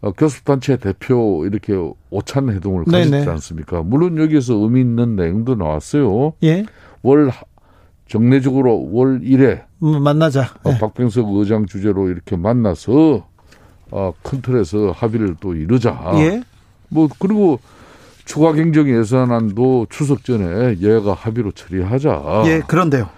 [0.00, 1.72] 어, 교섭단체 대표 이렇게
[2.10, 3.10] 오찬 회동을 네네.
[3.10, 3.82] 가졌지 않습니까?
[3.82, 6.32] 물론 여기서 의미 있는 내용도 나왔어요.
[6.42, 6.64] 예.
[7.02, 7.42] 월 하-
[8.08, 10.48] 정례적으로 월 1회 음, 만나자.
[10.64, 10.78] 어, 예.
[10.78, 13.24] 박병석 의장 주제로 이렇게 만나서
[13.92, 15.96] 어, 큰 틀에서 합의를 또 이루자.
[16.16, 16.42] 예.
[16.88, 17.60] 뭐 그리고
[18.24, 22.42] 추가 경정 예산안도 추석 전에 여야가 합의로 처리하자.
[22.46, 23.08] 예, 그런데요.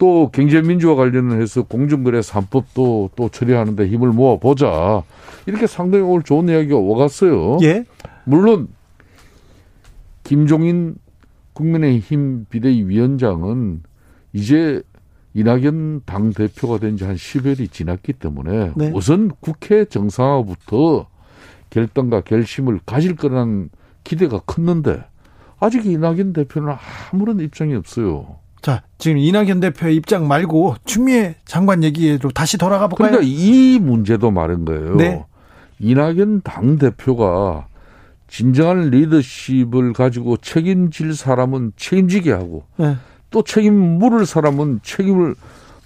[0.00, 5.02] 또 경제민주화 관련해서 공정거래 3법도 또 처리하는데 힘을 모아보자.
[5.44, 7.58] 이렇게 상당히 오늘 좋은 이야기가 오갔어요.
[7.62, 7.84] 예.
[8.24, 8.68] 물론
[10.24, 10.94] 김종인
[11.52, 13.82] 국민의힘 비대위원장은
[14.32, 14.82] 이제
[15.34, 18.90] 이낙연 당 대표가 된 지 한 10여일이 지났기 때문에 네.
[18.94, 21.08] 우선 국회 정상화부터
[21.68, 23.68] 결단과 결심을 가질 거라는
[24.02, 25.04] 기대가 컸는데
[25.60, 26.74] 아직 이낙연 대표는
[27.12, 28.39] 아무런 입장이 없어요.
[28.62, 33.10] 자, 지금 이낙연 대표의 입장 말고 추미애 장관 얘기로 다시 돌아가 볼까요?
[33.10, 34.96] 그러니까 이 문제도 말인 거예요.
[34.96, 35.24] 네.
[35.78, 37.66] 이낙연 당 대표가
[38.28, 42.96] 진정한 리더십을 가지고 책임질 사람은 책임지게 하고 네.
[43.30, 45.34] 또 책임 물을 사람은 책임을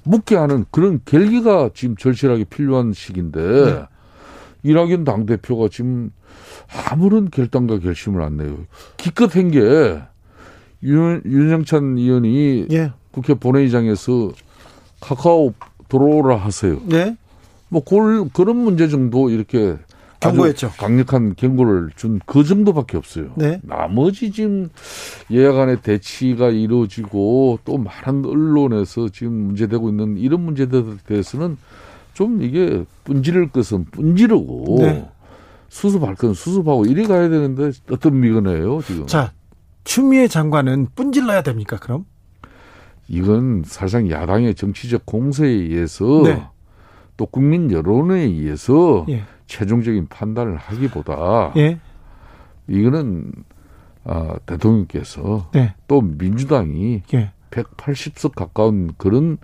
[0.02, 3.82] 묻게 하는 그런 결기가 지금 절실하게 필요한 시기인데 네.
[4.64, 6.10] 이낙연 당 대표가 지금
[6.90, 8.56] 아무런 결단과 결심을 안 내요.
[8.96, 10.00] 기껏 한 게
[10.84, 12.92] 윤, 윤영찬 의원이 예.
[13.10, 14.32] 국회 본회의장에서
[15.00, 15.54] 카카오
[15.88, 16.80] 들어오라 하세요.
[16.86, 17.16] 네.
[17.68, 19.76] 뭐 그걸, 그런 문제 정도 이렇게
[20.20, 20.70] 경고했죠.
[20.78, 23.32] 강력한 경고를 준 그 정도밖에 없어요.
[23.36, 23.60] 네.
[23.62, 24.68] 나머지 지금
[25.28, 31.58] 간의 대치가 이루어지고 또 많은 언론에서 지금 문제되고 있는 이런 문제들에 대해서는
[32.14, 35.08] 좀 이게 분지를 것은 분지르고 네.
[35.68, 39.06] 수습할 건 수습하고 이리 가야 되는데 어떤 미건해요 지금.
[39.06, 39.32] 자,
[39.84, 41.78] 추미애 장관은 뿜질러야 됩니까?
[41.78, 42.04] 그럼?
[43.08, 46.42] 이건 사실상 야당의 정치적 공세에 의해서 네.
[47.16, 49.24] 또 국민 여론에 의해서 예.
[49.46, 51.78] 최종적인 판단을 하기보다 예.
[52.66, 53.30] 이거는
[54.04, 55.74] 아, 대통령께서 네.
[55.86, 57.32] 또 민주당이 예.
[57.50, 59.36] 180석 가까운 그런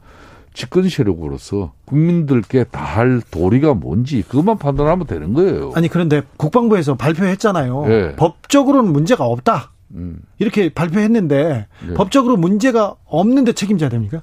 [0.53, 5.73] 집권 세력으로서 국민들께 다 할 도리가 뭔지 그것만 판단하면 되는 거예요.
[5.77, 7.87] 아니 그런데 국방부에서 발표했잖아요.
[7.87, 8.17] 네.
[8.17, 9.71] 법적으로는 문제가 없다.
[9.95, 10.21] 음.
[10.39, 11.95] 이렇게 발표했는데 네.
[11.95, 14.23] 법적으로 문제가 없는데 책임져야 됩니까?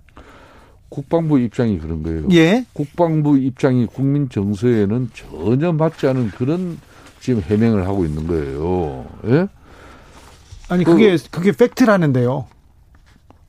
[0.90, 2.28] 국방부 입장이 그런 거예요.
[2.32, 2.66] 예.
[2.74, 6.78] 국방부 입장이 국민 정서에는 전혀 맞지 않은 그런
[7.20, 9.06] 지금 해명을 하고 있는 거예요.
[9.26, 9.48] 예?
[10.70, 12.46] 아니 그게 그게 팩트라는데요.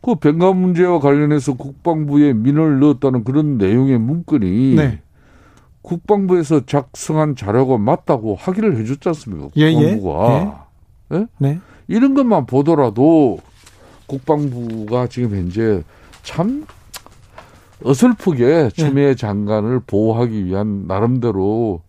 [0.01, 5.01] 그 병가 문제와 관련해서 국방부에 민원을 넣었다는 그런 내용의 문건이 네.
[5.83, 9.49] 국방부에서 작성한 자료가 맞다고 확인을 해줬지 않습니까?
[9.57, 9.97] 예, 예.
[9.97, 10.67] 국방부가.
[11.13, 11.27] 예?
[11.39, 11.61] 네.
[11.89, 13.41] 이런 것만 보더라도
[14.07, 15.83] 국방부가 지금 현재
[16.23, 16.67] 참
[17.83, 21.83] 어설프게 추미애 장관을 보호하기 위한 나름대로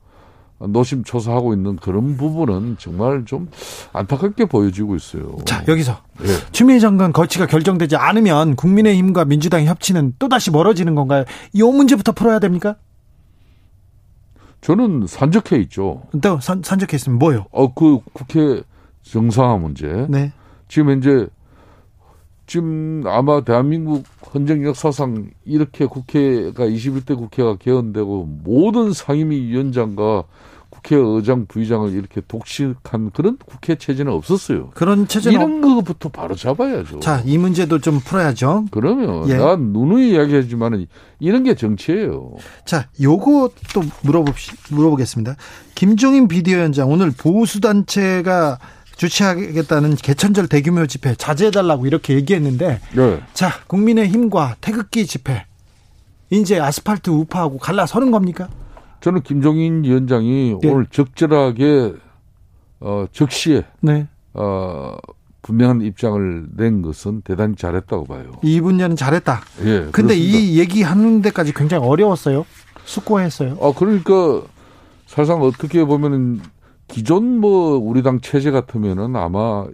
[0.59, 3.49] 노심초사하고 있는 그런 부분은 정말 좀
[3.93, 5.37] 안타깝게 보여지고 있어요.
[5.45, 6.51] 자 여기서 예.
[6.51, 11.23] 추미애 장관 거치가 결정되지 않으면 국민의힘과 민주당 협치는 또 다시 멀어지는 건가요?
[11.53, 12.75] 이 문제부터 풀어야 됩니까?
[14.61, 16.03] 저는 산적해 있죠.
[16.21, 17.45] 또 산, 산적했으면 뭐요?
[17.51, 18.61] 어, 그 국회
[19.11, 20.05] 정상화 문제.
[20.09, 20.31] 네.
[20.67, 21.27] 지금 현재
[22.45, 30.23] 지금 아마 대한민국 헌정 역 사상 이렇게 국회가 21대 국회가 개헌되고 모든 상임위 위원장과
[30.69, 34.71] 국회의장 부의장을 이렇게 독식한 그런 국회 체제는 없었어요.
[34.73, 36.99] 그런 체제는 이런 거부터 바로 잡아야죠.
[36.99, 38.65] 자, 이 문제도 좀 풀어야죠.
[38.71, 39.35] 그러면 예.
[39.35, 40.87] 난 누누이 이야기하지만은
[41.19, 42.33] 이런 게 정치예요.
[42.65, 42.87] 자,
[43.73, 45.35] 또 물어봅시, 물어보겠습니다.
[45.75, 48.57] 김종인 비대위원장 오늘 보수 단체가
[48.99, 53.21] 주최하겠다는 개천절 대규모 집회 자제해달라고 이렇게 얘기했는데, 네.
[53.33, 55.45] 자, 국민의힘과 태극기 집회,
[56.29, 58.49] 이제 아스팔트 우파하고 갈라서는 겁니까?
[58.99, 60.67] 저는 김종인 위원장이 예.
[60.67, 61.93] 오늘 적절하게
[62.81, 64.07] 어 적시에 네.
[64.33, 64.97] 어
[65.43, 68.33] 분명한 입장을 낸 것은 대단히 잘했다고 봐요.
[68.43, 69.41] 이 분야는 잘했다.
[69.61, 69.63] 예.
[69.63, 70.13] 근데 그렇습니다.
[70.13, 72.45] 이 얘기하는 데까지 굉장히 어려웠어요.
[72.83, 73.57] 숙고했어요.
[73.61, 74.41] 아 그러니까
[75.07, 76.41] 사실상 어떻게 보면은
[76.89, 79.65] 기존 뭐 우리 당 체제 같으면은 아마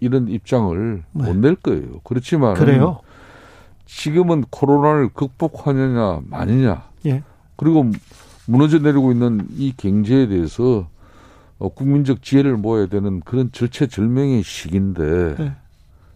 [0.00, 1.24] 이런 입장을 네.
[1.24, 2.00] 못낼 거예요.
[2.02, 3.00] 그렇지만 그래요?
[3.86, 7.22] 지금은 코로나를 극복하느냐 마느냐 예.
[7.56, 7.86] 그리고
[8.46, 10.88] 무너져 내리고 있는 이 경제에 대해서
[11.58, 15.52] 어, 국민적 지혜를 모아야 되는 그런 절체절명의 시기인데 네.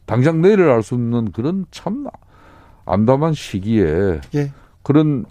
[0.07, 2.07] 당장 내일을 알 수 없는 그런 참
[2.87, 4.53] 암담한 시기에 예.
[4.83, 5.25] 그런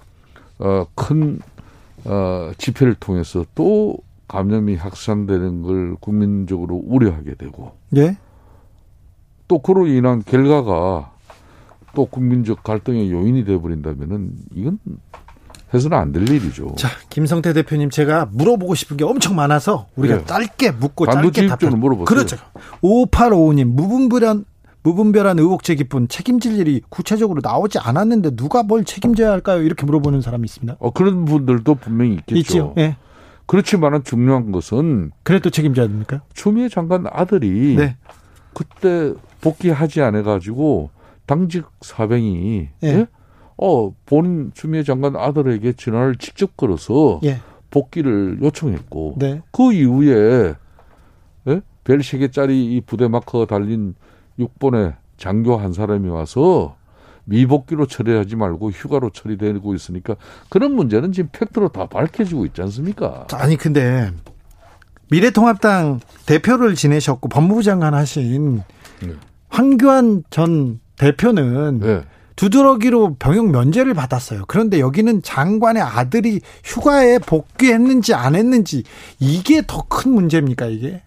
[0.60, 1.40] 어, 큰
[2.06, 8.18] 어, 집회를 통해서 또 감염이 확산되는 걸 국민적으로 우려하게 되고 예.
[9.48, 11.12] 또 그로 인한 결과가
[11.94, 14.80] 또 국민적 갈등의 요인이 되어버린다면은 이건
[15.74, 16.76] 해서는 안 될 일이죠.
[16.78, 20.26] 자, 김성태 대표님 제가 물어보고 싶은 게 엄청 많아서 우리가 예.
[20.26, 21.80] 짧게 묻고 짧게 단도직입적으로 답변.
[21.80, 22.06] 물어보세요.
[22.06, 22.38] 그렇죠.
[22.82, 24.46] 5855님 무분별한
[24.84, 29.62] 무분별한 의혹 제기뿐 책임질 일이 구체적으로 나오지 않았는데 누가 뭘 책임져야 할까요?
[29.64, 30.76] 이렇게 물어보는 사람이 있습니다.
[30.80, 32.40] 어, 그런 분들도 분명히 있겠죠.
[32.40, 32.74] 있죠.
[32.78, 32.96] 예.
[33.46, 36.22] 그렇지만은 중요한 것은 그래도 책임져야 됩니까?
[36.34, 37.98] 추미애 장관 아들이 네.
[38.54, 40.90] 그때 복귀하지 않아 가지고
[41.26, 42.88] 당직 사병이 예.
[42.88, 43.08] 예?
[43.58, 47.40] 어 본인 추미애 장관 아들에게 전화를 직접 걸어서 예.
[47.70, 49.42] 복귀를 요청했고 네.
[49.52, 50.54] 그 이후에
[51.48, 51.62] 예?
[51.84, 53.96] 별 3개짜리 이 부대 마커가 달린
[54.40, 56.76] 6번의 장교 한 사람이 와서
[57.26, 60.16] 미복귀로 처리하지 말고 휴가로 처리되고 있으니까
[60.50, 63.26] 그런 문제는 지금 팩트로 다 밝혀지고 있지 않습니까?
[63.30, 64.12] 자, 아니 근데
[65.10, 68.62] 미래통합당 대표를 지내셨고 법무부 장관 하신
[69.02, 69.14] 네.
[69.50, 72.02] 황교안 전 대표는 네.
[72.36, 74.44] 두드러기로 병역 면제를 받았어요.
[74.48, 78.84] 그런데 여기는 장관의 아들이 휴가에 복귀했는지 안 했는지
[79.20, 81.02] 이게 더 큰 문제입니까 이게?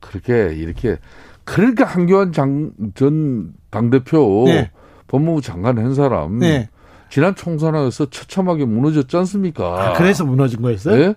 [0.00, 0.98] 그렇게 이렇게
[1.44, 4.70] 그러니까 한교안 장, 전 당대표 네.
[5.12, 6.68] 법무부 장관 한 사람 네.
[7.10, 9.64] 지난 총선에서 처참하게 무너졌지 않습니까?
[9.64, 11.00] 아, 그래서 무너진 거였어요?
[11.00, 11.14] 예?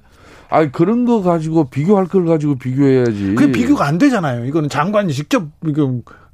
[0.50, 3.36] 아니 그런 거 가지고 비교할 걸 가지고 비교해야지.
[3.36, 4.46] 그 비교가 안 되잖아요.
[4.46, 5.46] 이거는 장관이 직접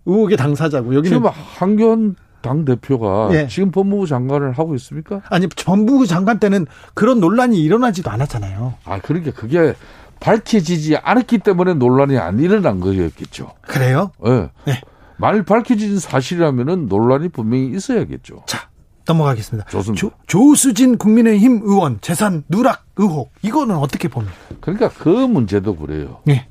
[0.05, 3.47] 의혹의 당사자고 여기는 지금 한교안 당 대표가 예.
[3.47, 5.21] 지금 법무부 장관을 하고 있습니까?
[5.29, 8.73] 아니 법무부 장관 때는 그런 논란이 일어나지도 않았잖아요.
[8.83, 9.75] 아 그러니까 그게
[10.19, 13.51] 밝혀지지 않았기 때문에 논란이 안 일어난 거였겠죠.
[13.61, 14.11] 그래요?
[14.25, 14.49] 예.
[14.65, 14.73] 네.
[14.73, 14.90] 만
[15.35, 18.43] 일 밝혀진 사실이라면은 논란이 분명히 있어야겠죠.
[18.47, 18.69] 자
[19.05, 19.69] 넘어가겠습니다.
[19.69, 19.99] 좋습니다.
[19.99, 24.35] 조, 조수진 국민의힘 의원 재산 누락 의혹 이거는 어떻게 봅니까?
[24.59, 26.19] 그러니까 그 문제도 그래요.
[26.29, 26.47] 예.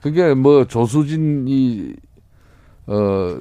[0.00, 1.94] 그게 뭐 조수진이
[2.86, 3.38] 어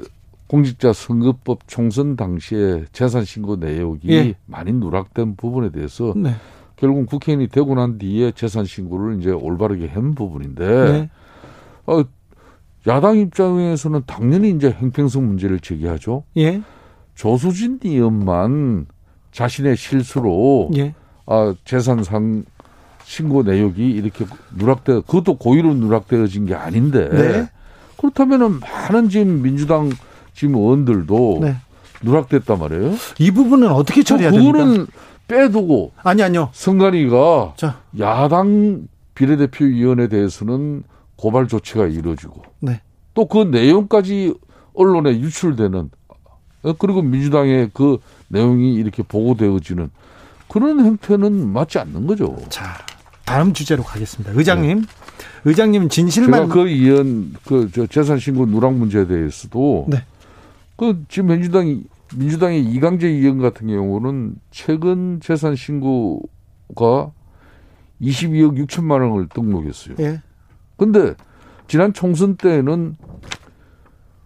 [0.48, 4.36] 공직자 선거법 총선 당시에 재산 신고 내역이 예.
[4.46, 6.36] 많이 누락된 부분에 대해서 네.
[6.76, 11.10] 결국 국회의원이 되고 난 뒤에 재산 신고를 이제 올바르게 한 부분인데 네.
[11.86, 12.04] 어
[12.88, 16.24] 야당 입장에서는 당연히 이제 행평성 문제를 제기하죠.
[16.38, 16.62] 예.
[17.16, 18.88] 조수진 의원만
[19.32, 20.94] 자신의 실수로 예.
[21.26, 22.44] 아, 재산상
[23.04, 27.50] 신고 내역이 이렇게 누락돼 그것도 고의로 누락되어진 게 아닌데 네.
[27.98, 29.90] 그렇다면은 많은 지금 민주당
[30.34, 31.56] 지금 의원들도 네.
[32.02, 32.94] 누락됐단 말이에요.
[33.20, 34.58] 이 부분은 어떻게 그 처리해야 됩니까?
[34.58, 34.88] 그거는
[35.28, 36.50] 빼두고 아니 아니요.
[37.56, 40.84] 자, 야당 비례대표위원에 대해서는
[41.24, 42.82] 고발 조치가 이루어지고 네.
[43.14, 44.34] 또그 내용까지
[44.74, 45.90] 언론에 유출되는
[46.64, 49.90] 어, 그리고 민주당의 그 내용이 이렇게 보고되어지는
[50.50, 52.36] 그런 행태는 맞지 않는 거죠.
[52.50, 52.78] 자,
[53.24, 54.34] 다음 주제로 가겠습니다.
[54.36, 54.84] 의장님.
[55.46, 56.48] 의장님 진실만 네.
[56.48, 60.04] 제가 그 의원 그저 재산 신고 누락 문제에 대해서도 네.
[60.76, 61.84] 그 지금 민주당이
[62.18, 67.12] 민주당의 이강재 의원 같은 경우는 최근 재산 신고가
[68.02, 69.96] 22억 6천만 원을 등록했어요.
[70.02, 70.22] 예.
[70.78, 71.14] 근데
[71.68, 72.96] 지난 총선 때는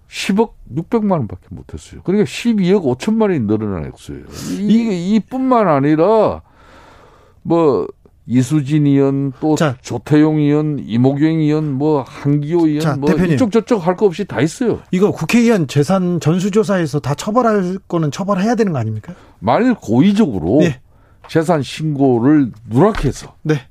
[0.10, 2.02] 10억 600만 원밖에 못 했어요.
[2.04, 4.26] 그러니까 12억 5천만 원이 늘어난 액수예요.
[4.60, 6.42] 이게 이뿐만 아니라
[7.44, 7.88] 뭐
[8.26, 9.78] 이수진 의원 또 자.
[9.82, 13.36] 조태용 의원, 이모경 의원, 뭐 한기호 의원, 자, 뭐 대표님.
[13.36, 14.82] 이쪽 저쪽 할 거 없이 다 있어요.
[14.92, 19.14] 이거 국회의원 재산 전수조사에서 다 처벌할 거는 처벌해야 되는 거 아닙니까?
[19.40, 20.82] 만일 고의적으로 예.
[21.30, 23.62] 재산 신고를 누락해서 네.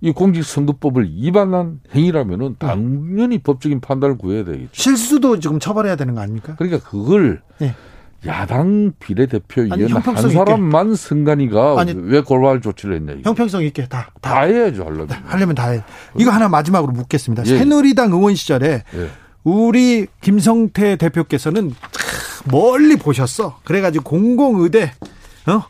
[0.00, 4.68] 이 공직선거법을 위반한 행위라면은 당연히 법적인 판단을 구해야 되겠죠.
[4.72, 6.54] 실수도 지금 처벌해야 되는 거 아닙니까?
[6.58, 7.74] 그러니까 그걸 예.
[8.26, 10.36] 야당 비례대표위원 한 형평성 있게.
[10.38, 13.30] 사람만 선관위가 아니, 왜 골발 조치를 했냐 이거.
[13.30, 15.08] 형평성 있게 다, 다, 다 해야죠 하려면.
[15.24, 15.82] 하려면 다 해.
[16.18, 17.44] 이거 하나 마지막으로 묻겠습니다.
[17.46, 17.58] 예.
[17.58, 19.10] 새누리당 의원 시절에 예.
[19.44, 23.60] 우리 김성태 대표께서는 참 멀리 보셨어.
[23.64, 24.92] 그래가지고 공공의대,
[25.46, 25.62] 어?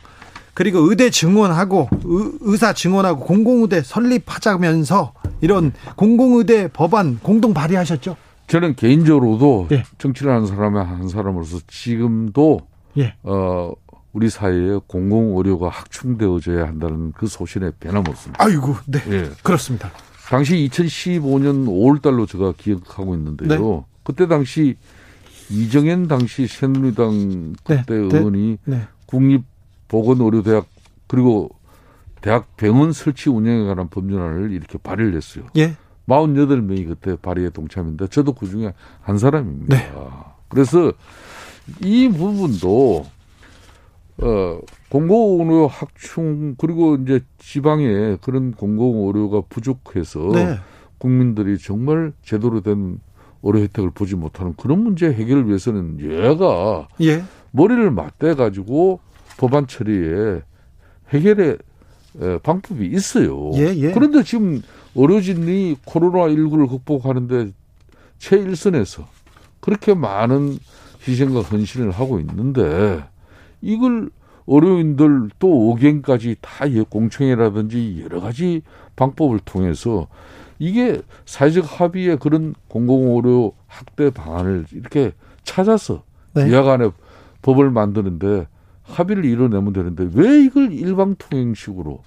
[0.57, 8.17] 그리고 의대 증원하고 의, 의사 증원하고 공공의대 설립하자면서 이런 공공의대 법안 공동 발의하셨죠?
[8.47, 9.83] 저는 개인적으로도 예.
[9.99, 12.61] 정치를 하는 사람의 한 사람으로서 지금도
[12.97, 13.13] 예.
[13.21, 13.71] 어
[14.13, 18.43] 우리 사회에 공공 의료가 확충되어져야 한다는 그 소신에 변함없습니다.
[18.43, 18.99] 아이고, 네.
[19.09, 19.29] 예.
[19.43, 19.91] 그렇습니다.
[20.27, 23.47] 당시 2015년 5월 달로 제가 기억하고 있는데요.
[23.47, 23.83] 네.
[24.01, 24.75] 그때 당시
[25.51, 28.17] 이정현 당시 새누리당 네, 그때 네.
[28.17, 28.87] 의원이 네.
[29.05, 29.43] 국립
[29.87, 30.65] 보건의료대학
[31.07, 31.49] 그리고
[32.21, 35.45] 대학 병원 설치 운영에 관한 법률안을 이렇게 발의를 했어요.
[35.55, 35.75] 예.
[36.07, 39.75] 48명이 그때 발의에 동참했는데 저도 그 중에 한 사람입니다.
[39.75, 39.91] 네.
[40.47, 40.91] 그래서
[41.81, 43.05] 이 부분도
[44.19, 50.57] 어 공공의료 확충 그리고 이제 지방에 그런 공공의료가 부족해서 네.
[50.97, 52.99] 국민들이 정말 제대로 된
[53.43, 57.23] 의료 혜택을 보지 못하는 그런 문제 해결을 위해서는 얘가 예.
[57.51, 58.99] 머리를 맞대 가지고
[59.37, 60.41] 법안 처리에
[61.09, 61.57] 해결의
[62.21, 63.51] 에, 방법이 있어요.
[63.55, 63.91] 예, 예.
[63.91, 64.61] 그런데 지금
[64.95, 67.51] 의료진이 코로나 19를 극복하는데
[68.17, 69.07] 최일선에서
[69.59, 70.57] 그렇게 많은
[71.07, 73.03] 희생과 헌신을 하고 있는데
[73.61, 74.09] 이걸
[74.47, 78.61] 의료인들 또 의견까지 다 예, 공청회라든지 여러 가지
[78.95, 80.07] 방법을 통해서
[80.59, 85.11] 이게 사회적 합의의 그런 공공의료 확대 방안을 이렇게
[85.43, 86.51] 찾아서 네.
[86.51, 86.89] 여간에
[87.41, 88.47] 법을 만드는데
[88.89, 91.99] 합의를 이뤄내면 되는데 왜 이걸 일방통행식으로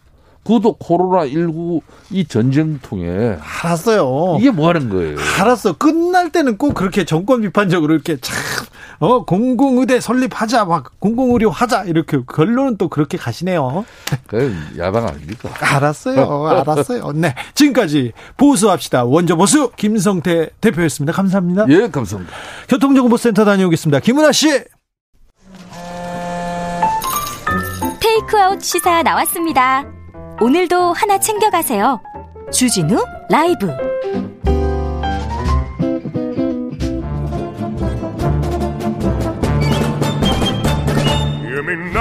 [0.44, 4.38] 그것도 코로나 19 이 전쟁 통에 알았어요.
[4.40, 5.18] 이게 뭐 하는 거예요?
[5.38, 5.74] 알았어.
[5.76, 8.36] 끝날 때는 꼭 그렇게 정권 비판적으로 이렇게 참,
[9.00, 13.84] 어, 공공의대 설립하자, 막, 공공의료 하자, 이렇게, 결론은 또 그렇게 가시네요.
[14.26, 15.50] 그 야당 아닙니까?
[15.60, 16.46] 알았어요.
[16.46, 17.12] 알았어요.
[17.12, 17.34] 네.
[17.54, 19.04] 지금까지 보수합시다.
[19.04, 21.12] 원조 보수, 김성태 대표였습니다.
[21.12, 21.66] 감사합니다.
[21.68, 22.34] 예, 감사합니다.
[22.68, 24.00] 교통정보센터 다녀오겠습니다.
[24.00, 24.64] 김은아 씨.
[28.20, 29.84] 테이크아웃 시사 나왔습니다.
[30.40, 32.00] 오늘도 하나 챙겨가세요.
[32.52, 33.68] 주진우 라이브.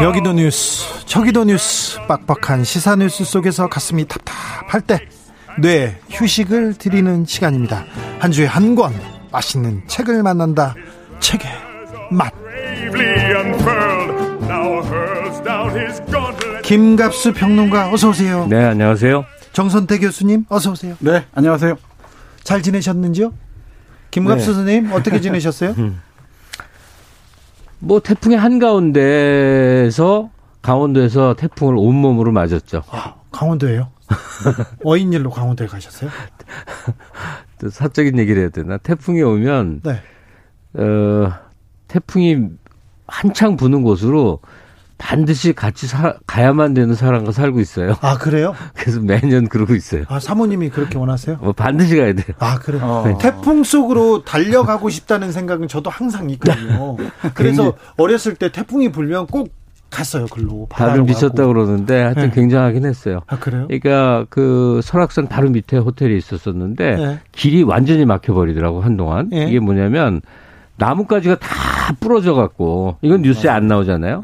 [0.02, 5.00] 여기도 뉴스, 저기도 뉴스, 빡빡한 시사 뉴스 속에서 가슴이 답답할 때,
[5.60, 7.86] 뇌 휴식을 드리는 시간입니다.
[8.20, 8.94] 한 주에 한 권,
[9.32, 10.74] 맛있는 책을 만난다.
[11.20, 11.50] 책의
[12.12, 12.34] 맛.
[16.64, 18.48] 김갑수 평론가, 어서 오세요.
[18.48, 19.26] 네, 안녕하세요.
[19.52, 20.96] 정선태 교수님, 어서 오세요.
[21.00, 21.76] 네, 안녕하세요.
[22.44, 23.34] 잘 지내셨는지요?
[24.12, 24.54] 김갑수 네.
[24.54, 25.76] 선생님, 어떻게 지내셨어요?
[27.80, 30.30] 뭐 태풍의 한가운데서
[30.62, 32.84] 강원도에서 태풍을 온몸으로 맞았죠.
[32.90, 33.92] 아, 강원도예요?
[34.86, 36.10] 어인일로 강원도에 가셨어요?
[37.60, 38.78] 또 사적인 얘기를 해야 되나?
[38.78, 40.02] 태풍이 오면 네.
[40.82, 41.34] 어,
[41.88, 42.48] 태풍이
[43.08, 44.40] 한창 부는 곳으로
[45.00, 47.96] 반드시 같이 사- 가야만 되는 사람과 살고 있어요.
[48.02, 48.54] 아, 그래요?
[48.76, 50.04] 그래서 매년 그러고 있어요.
[50.10, 51.38] 아, 사모님이 그렇게 원하세요?
[51.42, 52.36] 뭐 반드시 가야 돼요.
[52.38, 52.82] 아, 그래요?
[52.84, 53.18] 어.
[53.20, 56.98] 태풍 속으로 달려가고 싶다는 생각은 저도 항상 있거든요.
[57.34, 59.52] 그래서 어렸을 때 태풍이 불면 꼭
[59.90, 60.68] 갔어요, 글로.
[60.70, 61.54] 다들 미쳤다 가고.
[61.54, 62.32] 그러는데 하여튼 네.
[62.36, 63.22] 굉장하긴 했어요.
[63.26, 63.66] 아, 그래요?
[63.68, 67.20] 그러니까 그 설악산 바로 밑에 호텔이 있었었는데 네.
[67.32, 69.30] 길이 완전히 막혀버리더라고 한동안.
[69.34, 69.46] 예.
[69.46, 70.22] 이게 뭐냐면
[70.76, 74.24] 나뭇가지가 다 부러져 갖고 이건 뉴스에 안 나오잖아요.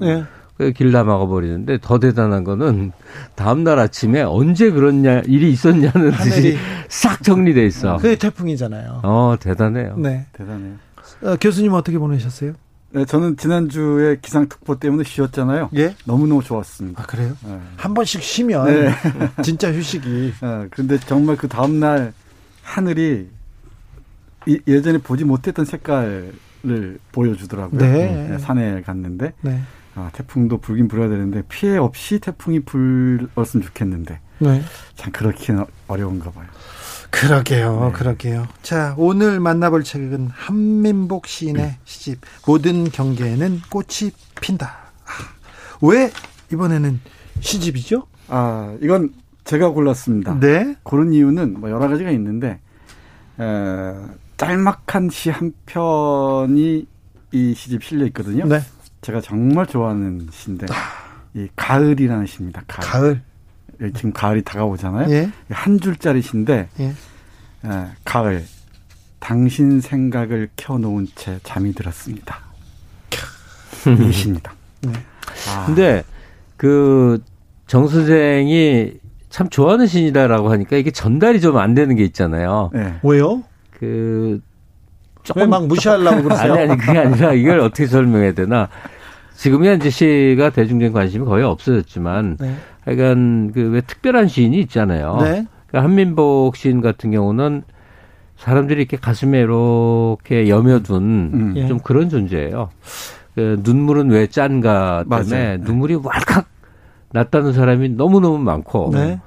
[0.57, 2.91] 길 다 막아버리는데 더 대단한 거는
[3.35, 6.11] 다음 날 아침에 언제 그런 냐, 일이 있었냐는.
[6.11, 7.97] 듯이 싹 정리돼 있어.
[7.97, 9.01] 그게 태풍이잖아요.
[9.03, 9.97] 어 대단해요.
[9.97, 10.25] 네.
[10.31, 10.75] 대단해요.
[11.23, 12.53] 어, 교수님 어떻게 보내셨어요?
[12.91, 15.69] 네, 저는 지난주에 기상특보 때문에 쉬었잖아요.
[15.75, 15.93] 예?
[16.05, 17.03] 너무너무 좋았습니다.
[17.03, 17.33] 아, 그래요?
[17.45, 17.59] 네.
[17.75, 18.91] 한 번씩 쉬면 네.
[19.43, 20.33] 진짜 휴식이.
[20.41, 22.13] 네, 그런데 정말 그 다음날
[22.63, 23.27] 하늘이
[24.47, 26.31] 이- 예전에 보지 못했던 색깔을
[27.11, 27.79] 보여주더라고요.
[27.81, 28.37] 네.
[28.39, 29.59] 산에 갔는데 네.
[29.95, 34.61] 아, 태풍도 불긴 불어야 되는데 피해 없이 태풍이 불었으면 좋겠는데 네.
[34.95, 36.45] 참 그렇긴 어려운가 봐요.
[37.11, 37.91] 그러게요, 네.
[37.93, 38.47] 그러게요.
[38.61, 44.67] 자, 오늘 만나볼 책은 한민복 시인의 시집 모든 경계에는 꽃이 핀다.
[45.05, 45.11] 아,
[45.81, 46.11] 왜
[46.51, 46.99] 이번에는
[47.39, 48.07] 시집이죠?
[48.27, 49.13] 아 이건
[49.45, 50.39] 제가 골랐습니다.
[50.39, 50.75] 네.
[50.83, 52.59] 고른 이유는 뭐 여러 가지가 있는데
[53.39, 53.93] 에,
[54.37, 56.85] 짤막한 시 한 편이
[57.31, 58.45] 이 시집 실려 있거든요.
[58.45, 58.59] 네.
[59.05, 60.65] 제가 정말 좋아하는 시인데
[61.35, 62.63] 이 가을이라는 시입니다.
[62.65, 63.21] 가을.
[63.79, 63.93] 가을.
[63.93, 65.11] 지금 가을이 다가오잖아요.
[65.11, 65.29] 예.
[65.51, 66.85] 한 줄짜리 시인데 예.
[66.85, 68.43] 에, 가을
[69.19, 72.39] 당신 생각을 켜놓은 채 잠이 들었습니다.
[74.07, 74.55] 이 시입니다.
[75.49, 76.03] 아, 근데
[76.57, 78.93] 그정 선생이
[79.29, 82.71] 참 좋아하는 신이다라고 하니까 이게 전달이 좀 안 되는 게 있잖아요.
[82.73, 82.95] 네.
[83.03, 83.43] 왜요?
[85.31, 86.53] 그왜막 무시하려고 그러세요?
[86.57, 88.69] 아니 아니 그게 아니라 이걸 어떻게 설명해야 되나?
[89.35, 92.55] 지금이야 이제 시가 대중적인 관심이 거의 없어졌지만 네.
[92.81, 95.17] 하여간 그왜 특별한 시인이 있잖아요.
[95.17, 95.45] 네.
[95.67, 97.63] 그러니까 한민복 시인 같은 경우는
[98.37, 101.53] 사람들이 이렇게 가슴에 이렇게 여며둔 음.
[101.57, 101.67] 예.
[101.67, 102.69] 좀 그런 존재예요.
[103.33, 105.57] 그 눈물은 왜 짠가 때문에 맞아요.
[105.57, 105.57] 네.
[105.57, 106.47] 눈물이 왈칵
[107.11, 109.19] 났다는 사람이 너무너무 많고 네.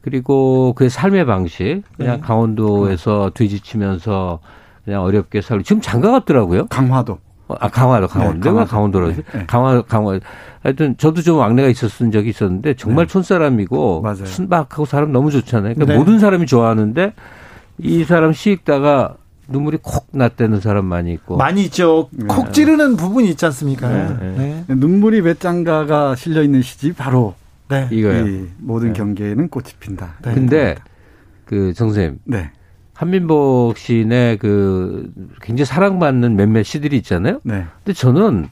[0.00, 2.20] 그리고 그의 삶의 방식 그냥 네.
[2.20, 4.40] 강원도에서 뒤지치면서
[4.84, 6.66] 그냥 어렵게 살고 지금 장가 갔더라고요.
[6.66, 7.18] 강화도.
[7.48, 8.64] 어, 아 강화도 강원도 네, 내가.
[8.64, 9.44] 강원도로 네, 네.
[9.46, 10.18] 강화 강화
[10.62, 14.24] 하여튼 저도 좀 왕래가 있었던 적이 있었는데 정말 촌사람이고 맞아요.
[14.26, 15.74] 순박하고 사람 너무 좋잖아요.
[15.74, 15.98] 그러니까 네.
[15.98, 17.12] 모든 사람이 좋아하는데
[17.78, 19.16] 이 사람 시 읽다가
[19.48, 22.08] 눈물이 콕 났다는 사람 많이 있고 많이 있죠.
[22.28, 23.88] 콕 찌르는 부분이 있지 않습니까?
[23.90, 24.74] 네, 네.
[24.74, 27.34] 눈물이 몇 장가가 실려 있는 시집 바로
[27.68, 27.86] 네.
[27.90, 28.26] 이거요.
[28.26, 28.92] 이 모든 네.
[28.94, 30.14] 경계에는 꽃이 핀다.
[30.22, 30.32] 네.
[30.34, 30.76] 근데
[31.44, 32.50] 그 정 선생님 네.
[32.94, 35.10] 한민복 시인의 그
[35.42, 37.40] 굉장히 사랑받는 몇몇 시들이 있잖아요.
[37.42, 37.64] 네.
[37.84, 38.48] 근데 저는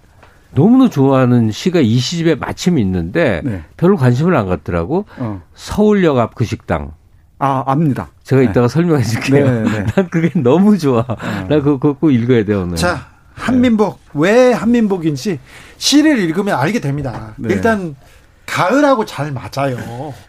[0.55, 3.62] 너무나 좋아하는 시가 이 시집에 마침 있는데 네.
[3.76, 5.07] 별로 관심을 안 갖더라고.
[5.16, 5.43] 어.
[5.55, 6.93] 서울역 앞 그 식당.
[7.38, 8.09] 아, 압니다.
[8.22, 8.49] 제가 네.
[8.51, 9.45] 이따가 설명해 줄게요.
[9.45, 9.86] 네, 네.
[9.97, 11.05] 난 그게 너무 좋아.
[11.49, 12.76] 나 그거, 꼭 읽어야 돼요, 오늘.
[12.76, 13.99] 자, 한민복.
[14.14, 15.40] 왜 한민복인지
[15.76, 17.34] 시를 읽으면 알게 됩니다.
[17.38, 17.55] 네.
[17.55, 17.97] 일단
[18.47, 19.76] 가을하고 잘 맞아요.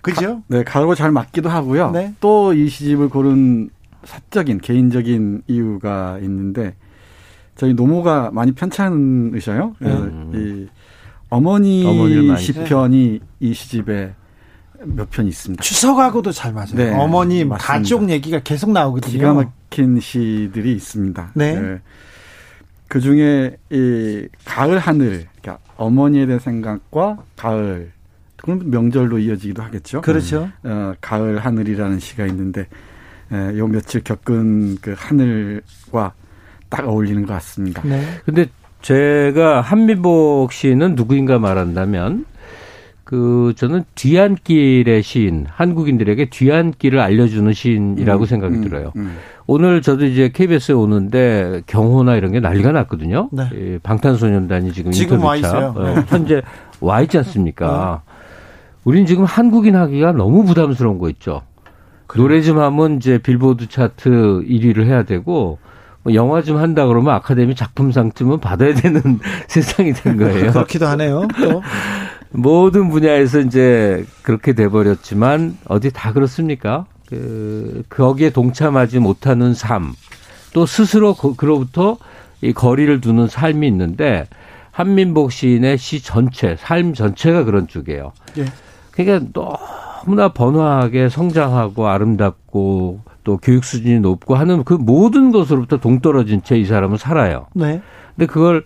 [0.01, 0.41] 그죠?
[0.47, 1.91] 네, 가을고 잘 맞기도 하고요.
[1.91, 2.13] 네.
[2.19, 3.69] 또이 시집을 고른
[4.05, 6.75] 사적인 개인적인 이유가 있는데
[7.55, 9.75] 저희 노모가 많이 편찮으셔요.
[9.79, 10.67] 그래서 이
[11.29, 12.37] 어머니 네.
[12.37, 14.13] 시편이 이 시집에
[14.85, 15.63] 몇편 있습니다.
[15.63, 16.75] 추석하고도 잘 맞아요.
[16.75, 17.73] 네, 어머님, 맞습니다.
[17.73, 19.11] 가족 얘기가 계속 나오거든요.
[19.11, 21.31] 기가 막힌 시들이 있습니다.
[21.35, 21.79] 네.
[22.87, 27.91] 그 중에 이 가을 하늘, 그러니까 어머니에 대한 생각과 가을,
[28.35, 30.01] 그럼 명절로 이어지기도 하겠죠.
[30.01, 30.49] 그렇죠.
[30.63, 32.65] 어, 가을 하늘이라는 시가 있는데, 에,
[33.31, 36.13] 요 며칠 겪은 그 하늘과
[36.69, 37.81] 딱 어울리는 것 같습니다.
[37.83, 38.01] 네.
[38.25, 38.47] 근데
[38.81, 42.25] 제가 한민복 시인은 누구인가 말한다면
[43.03, 48.91] 그 저는 뒤안길의 시인, 한국인들에게 뒤안길을 알려주는 시인이라고 음, 생각이 음, 들어요.
[48.95, 49.17] 음.
[49.45, 53.29] 오늘 저도 이제 KBS에 오는데 경호나 이런 게 난리가 났거든요.
[53.31, 53.43] 네.
[53.53, 55.73] 이 방탄소년단이 지금 지금 인터뷰차 와 있어요.
[55.77, 56.03] 어, 네.
[56.07, 56.41] 현재
[56.79, 58.01] 와 있지 않습니까?
[58.83, 61.41] 우린 지금 한국인 하기가 너무 부담스러운 거 있죠.
[62.07, 64.09] 노래 좀 하면 이제 빌보드 차트
[64.47, 65.57] 1위를 해야 되고
[66.03, 69.01] 뭐 영화 좀 한다 그러면 아카데미 작품상 쯤은 받아야 되는
[69.47, 70.51] 세상이 된 거예요.
[70.51, 71.27] 그렇기도 하네요.
[71.41, 71.61] 또.
[72.31, 76.85] 모든 분야에서 이제 그렇게 돼버렸지만 어디 다 그렇습니까?
[77.07, 79.93] 그 거기에 동참하지 못하는 삶,
[80.53, 81.97] 또 스스로 그- 그로부터
[82.41, 84.25] 이 거리를 두는 삶이 있는데
[84.71, 88.11] 한민복 시인의 시 전체, 삶 전체가 그런 쪽이에요.
[88.39, 88.45] 예.
[88.91, 89.55] 그러니까 너
[90.05, 96.65] 무나 번화하게 성장하고 아름답고 또 교육 수준이 높고 하는 그 모든 것으로부터 동떨어진 채 이
[96.65, 97.47] 사람은 살아요.
[97.53, 97.81] 네.
[98.15, 98.63] 근데 그걸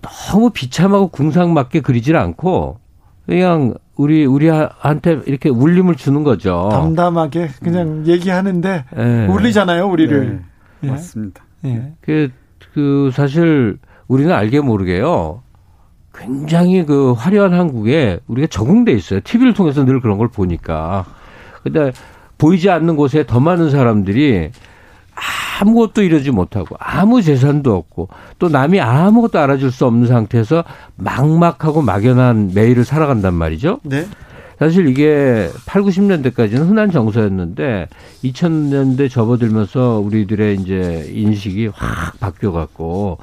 [0.00, 2.78] 너무 비참하고 궁상맞게 그리질 않고
[3.26, 6.68] 그냥 우리 우리한테 이렇게 울림을 주는 거죠.
[6.72, 9.26] 담담하게 그냥 얘기하는데 예.
[9.26, 10.40] 울리잖아요, 우리를.
[10.80, 10.90] 네, 예.
[10.90, 11.44] 맞습니다.
[11.64, 11.92] 예.
[12.00, 12.30] 그,
[12.74, 13.78] 그 사실
[14.08, 15.42] 우리는 알게 모르게요.
[16.14, 19.20] 굉장히 그 화려한 한국에 우리가 적응돼 있어요.
[19.24, 21.04] TV를 통해서 늘 그런 걸 보니까.
[21.62, 21.92] 근데
[22.38, 24.50] 보이지 않는 곳에 더 많은 사람들이
[25.60, 28.08] 아무것도 이루지 못하고 아무 재산도 없고
[28.38, 30.64] 또 남이 아무것도 알아줄 수 없는 상태에서
[30.96, 33.80] 막막하고 막연한 매일을 살아간단 말이죠.
[33.84, 34.06] 네.
[34.58, 37.88] 사실 이게 8, 90년대까지는 흔한 정서였는데
[38.24, 43.18] 2000년대 접어들면서 우리들의 이제 인식이 확 바뀌어 갖고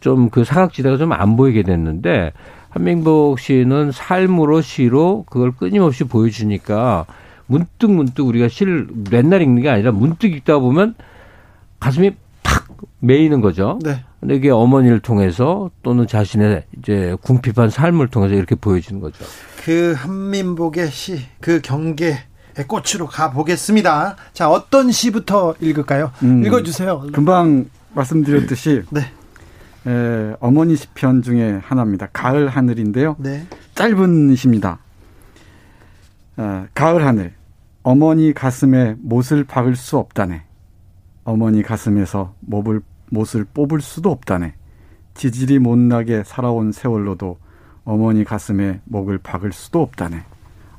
[0.00, 2.32] 좀 그 사각지대가 좀 안 보이게 됐는데
[2.70, 7.06] 한민복 씨는 삶으로 시로 그걸 끊임없이 보여주니까
[7.46, 10.94] 문득 문득 우리가 시를 맨날 읽는 게 아니라 문득 읽다 보면
[11.80, 12.12] 가슴이
[12.44, 12.66] 팍
[13.00, 13.78] 메이는 거죠.
[13.82, 14.04] 네.
[14.20, 19.24] 근데 이게 어머니를 통해서 또는 자신의 이제 궁핍한 삶을 통해서 이렇게 보여주는 거죠.
[19.64, 22.18] 그 한민복의 시, 그 경계의
[22.68, 24.16] 꽃으로 가보겠습니다.
[24.32, 26.12] 자, 어떤 시부터 읽을까요?
[26.22, 26.44] 음.
[26.44, 27.06] 읽어주세요.
[27.12, 29.00] 금방 말씀드렸듯이 네.
[29.86, 32.08] 에, 어머니 시편 중에 하나입니다.
[32.12, 33.16] 가을 하늘인데요.
[33.18, 33.46] 네.
[33.74, 34.78] 짧은 시입니다.
[36.36, 37.34] 어, 가을 하늘.
[37.82, 40.42] 어머니 가슴에 못을 박을 수 없다네.
[41.24, 44.54] 어머니 가슴에서 못을, 못을 뽑을 수도 없다네.
[45.14, 47.38] 지질이 못나게 살아온 세월로도
[47.84, 50.22] 어머니 가슴에 목을 박을 수도 없다네.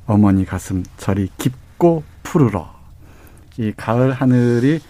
[0.06, 2.72] 어머니 가슴 저리 깊고 푸르러.
[3.58, 4.80] 이 가을 하늘이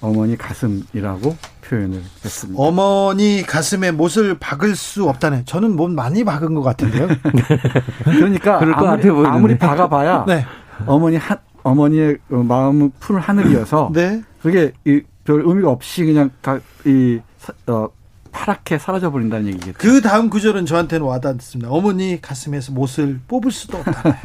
[0.00, 2.62] 어머니 가슴이라고 표현을 했습니다.
[2.62, 5.42] 어머니 가슴에 못을 박을 수 없다네.
[5.44, 7.08] 저는 못 많이 박은 것 같은데요.
[8.04, 10.46] 그러니까 아무리, 아무리 박아봐야 네.
[10.86, 14.22] 어머니 한 어머니의 마음은 푸른 하늘이어서 네.
[14.40, 17.20] 그게 이, 별 의미가 없이 그냥 다이
[17.66, 17.88] 어,
[18.32, 19.78] 파랗게 사라져 버린다는 얘기겠죠.
[19.78, 21.70] 그 다음 구절은 저한테는 와닿습니다.
[21.70, 24.02] 어머니 가슴에서 못을 뽑을 수도 없다.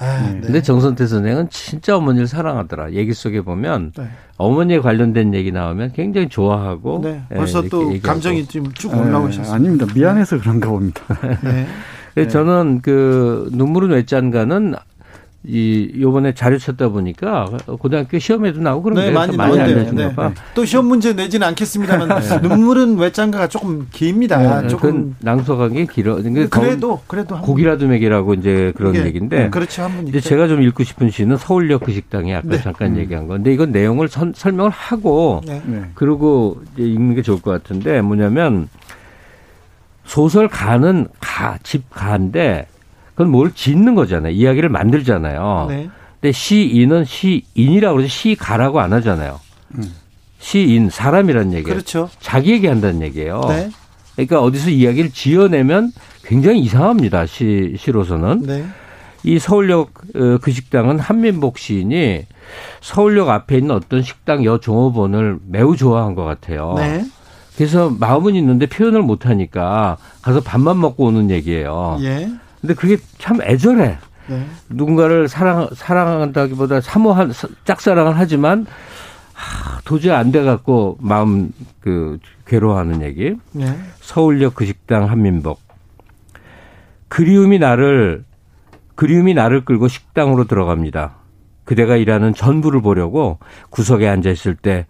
[0.00, 0.06] 네.
[0.06, 0.40] 아, 네.
[0.40, 2.92] 근데 정선태 선생은 진짜 어머니를 사랑하더라.
[2.92, 4.08] 얘기 속에 보면 네.
[4.36, 7.22] 어머니에 관련된 얘기 나오면 굉장히 좋아하고 네.
[7.28, 8.02] 벌써 또 얘기하고.
[8.02, 9.54] 감정이 좀쭉 올라오셨어요.
[9.54, 9.86] 아닙니다.
[9.94, 11.02] 미안해서 그런가 봅니다.
[11.42, 11.66] 네.
[12.28, 14.74] 저는 그 눈물은 왜 짠가는
[15.44, 17.46] 이 요번에 자료 찾다 보니까
[17.78, 20.28] 고등학교 시험에도 나오고 그런 네, 많이 많이 알려준가 봐.
[20.30, 20.34] 네.
[20.52, 22.38] 또 시험 문제 내지는 않겠습니다만 네.
[22.48, 24.62] 눈물은 외장가가 조금 깁니다.
[24.62, 26.16] 네, 조금 낭속한 게 길어.
[26.50, 29.50] 그래도 그래도 고기라도 먹이라고 이제 그런 예, 얘기인데.
[29.50, 32.60] 그렇죠 한번 이제 제가 좀 읽고 싶은 시는 서울역 그 식당에 아까 네.
[32.60, 32.98] 잠깐 음.
[32.98, 35.62] 얘기한 건데 이건 내용을 선, 설명을 하고 네.
[35.94, 38.68] 그리고 읽는 게 좋을 것 같은데 뭐냐면
[40.04, 42.66] 소설 가는 가 집 가인데
[43.18, 44.32] 그건 뭘 짓는 거잖아요.
[44.32, 45.66] 이야기를 만들잖아요.
[45.70, 45.90] 네.
[46.20, 49.40] 근데 시인은 시인이라고 그러지 시가라고 안 하잖아요.
[49.74, 49.92] 음.
[50.38, 51.74] 시인 사람이란 얘기예요.
[51.74, 52.08] 그렇죠.
[52.20, 53.40] 자기 얘기한다는 얘기예요.
[53.48, 53.70] 네.
[54.14, 55.90] 그러니까 어디서 이야기를 지어내면
[56.22, 57.26] 굉장히 이상합니다.
[57.26, 58.42] 시 시로서는.
[58.42, 58.64] 네.
[59.24, 62.24] 이 서울역 어, 그 식당은 한민복 시인이
[62.80, 66.74] 서울역 앞에 있는 어떤 식당 여 종업원을 매우 좋아한 것 같아요.
[66.76, 67.04] 네.
[67.56, 71.98] 그래서 마음은 있는데 표현을 못 하니까 가서 밥만 먹고 오는 얘기예요.
[72.02, 72.30] 예.
[72.60, 73.98] 근데 그게 참 애절해.
[74.28, 74.46] 네.
[74.68, 77.32] 누군가를 사랑 사랑한다기보다 사모한
[77.64, 78.66] 짝사랑을 하지만
[79.32, 81.50] 하, 도저히 안 돼 갖고 마음
[81.80, 83.34] 그 괴로워하는 얘기.
[83.52, 83.78] 네.
[84.00, 85.60] 서울역 그 식당 한민복.
[87.08, 88.24] 그리움이 나를
[88.96, 91.14] 그리움이 나를 끌고 식당으로 들어갑니다.
[91.64, 93.38] 그대가 일하는 전부를 보려고
[93.70, 94.86] 구석에 앉아 있을 때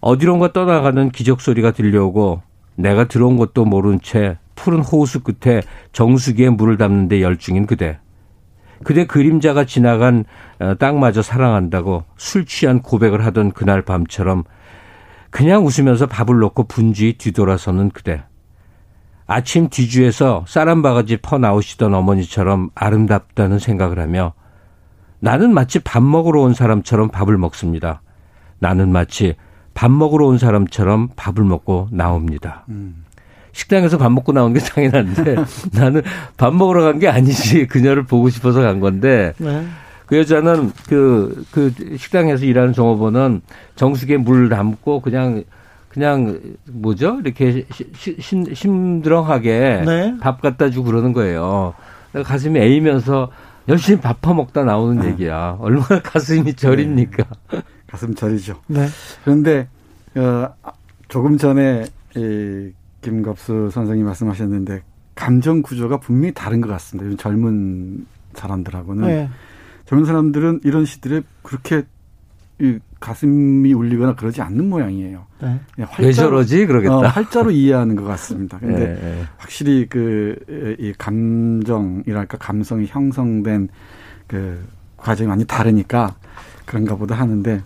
[0.00, 2.42] 어디론가 떠나가는 기적 소리가 들려오고
[2.76, 7.98] 내가 들어온 것도 모른 채 푸른 호수 끝에 정수기에 물을 담는데 열중인 그대.
[8.82, 10.24] 그대 그림자가 지나간
[10.58, 14.44] 어, 땅마저 사랑한다고 술 취한 고백을 하던 그날 밤처럼
[15.30, 18.24] 그냥 웃으면서 밥을 놓고 분주히 뒤돌아서는 그대.
[19.26, 24.32] 아침 뒤주에서 쌀한 바가지 퍼 나오시던 어머니처럼 아름답다는 생각을 하며
[25.20, 28.00] 나는 마치 밥 먹으러 온 사람처럼 밥을 먹습니다.
[28.58, 29.36] 나는 마치
[29.74, 32.64] 밥 먹으러 온 사람처럼 밥을 먹고 나옵니다.
[32.68, 33.04] 음.
[33.52, 35.36] 식당에서 밥 먹고 나온 게 당연한데
[35.72, 36.02] 나는
[36.36, 39.64] 밥 먹으러 간 게 아니지 그녀를 보고 싶어서 간 건데 네.
[40.06, 43.42] 그 여자는 그, 그 식당에서 일하는 종업원은
[43.76, 45.44] 정수기에 물 담고 그냥
[45.88, 46.40] 그냥
[46.70, 47.18] 뭐죠?
[47.24, 47.66] 이렇게
[48.20, 50.14] 심, 심드렁하게 네.
[50.20, 51.74] 밥 갖다 주고 그러는 거예요.
[52.24, 53.30] 가슴이 애이면서
[53.68, 55.08] 열심히 밥 퍼먹다 나오는 네.
[55.10, 55.56] 얘기야.
[55.60, 57.24] 얼마나 가슴이 저립니까?
[57.52, 57.62] 네.
[57.86, 58.56] 가슴 저리죠.
[58.66, 58.86] 네.
[59.24, 59.68] 그런데
[60.14, 60.48] 어,
[61.08, 61.84] 조금 전에
[62.16, 62.70] 이
[63.02, 64.82] 김갑수 선생님 말씀하셨는데
[65.14, 67.06] 감정 구조가 분명히 다른 것 같습니다.
[67.06, 69.28] 요즘 젊은 사람들하고는 네.
[69.86, 71.82] 젊은 사람들은 이런 시들에 그렇게
[72.60, 75.24] 이 가슴이 울리거나 그러지 않는 모양이에요.
[75.40, 75.60] 네.
[75.78, 76.66] 활자로, 왜 저러지?
[76.66, 76.96] 그러겠다.
[76.96, 78.58] 어, 활자로 이해하는 것 같습니다.
[78.58, 79.22] 근데 네.
[79.38, 80.36] 확실히 그
[80.80, 83.68] 이 감정이랄까 감성이 형성된
[84.26, 84.60] 그
[84.96, 86.16] 과정이 많이 다르니까
[86.66, 87.62] 그런가 보다 하는데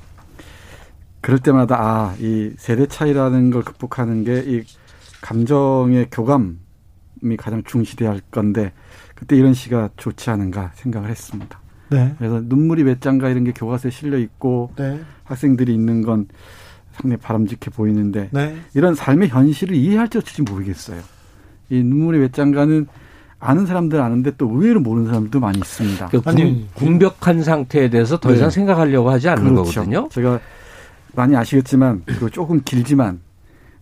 [1.23, 4.63] 그럴 때마다 아, 이 세대 차이라는 걸 극복하는 게 이
[5.23, 8.73] 감정의 교감이 가장 중시돼야 할 건데
[9.15, 11.59] 그때 이런 시가 좋지 않은가 생각을 했습니다.
[11.91, 12.15] 네.
[12.19, 15.01] 그래서 눈물이 몇 장가 이런 게 교과서에 실려 있고 네.
[15.25, 16.27] 학생들이 있는 건
[16.93, 18.57] 상당히 바람직해 보이는데 네.
[18.75, 21.01] 이런 삶의 현실을 이해할지 어쩔지 모르겠어요.
[21.71, 22.87] 이 눈물이 몇 장가는
[23.39, 26.09] 아는 사람들 아는데 또 의외로 모르는 사람들도 많이 있습니다.
[26.09, 28.55] 그 아니, 궁벽한 상태에 대해서 더 이상 네.
[28.55, 29.81] 생각하려고 하지 않는 그렇죠.
[29.81, 30.09] 거거든요.
[30.11, 30.41] 제가
[31.15, 33.21] 많이 아시겠지만 그 조금 길지만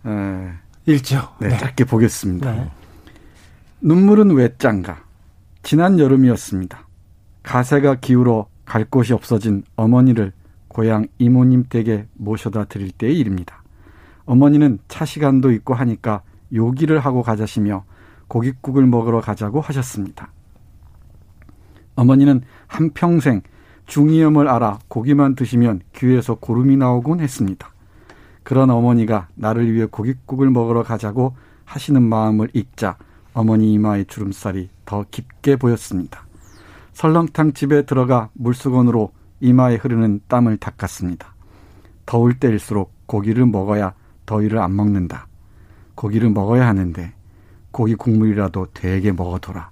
[0.05, 0.51] 에,
[0.85, 1.21] 읽죠.
[1.39, 1.57] 네, 네.
[1.57, 2.51] 짧게 보겠습니다.
[2.51, 2.71] 네.
[3.81, 5.03] 눈물은 왜 짠가?
[5.63, 6.87] 지난 여름이었습니다.
[7.43, 10.31] 가세가 기울어 갈 곳이 없어진 어머니를
[10.67, 13.63] 고향 이모님 댁에 모셔다 드릴 때의 일입니다.
[14.25, 16.21] 어머니는 차 시간도 있고 하니까
[16.53, 17.83] 요기를 하고 가자시며
[18.27, 20.31] 고깃국을 먹으러 가자고 하셨습니다.
[21.95, 23.41] 어머니는 한평생
[23.87, 27.73] 중이염을 알아 고기만 드시면 귀에서 고름이 나오곤 했습니다.
[28.43, 31.35] 그런 어머니가 나를 위해 고깃국을 먹으러 가자고
[31.65, 32.97] 하시는 마음을 읽자
[33.33, 36.25] 어머니 이마의 주름살이 더 깊게 보였습니다.
[36.93, 41.33] 설렁탕 집에 들어가 물수건으로 이마에 흐르는 땀을 닦았습니다.
[42.05, 43.93] 더울 때일수록 고기를 먹어야
[44.25, 45.27] 더위를 안 먹는다.
[45.95, 47.13] 고기를 먹어야 하는데
[47.71, 49.71] 고기 국물이라도 되게 먹어둬라.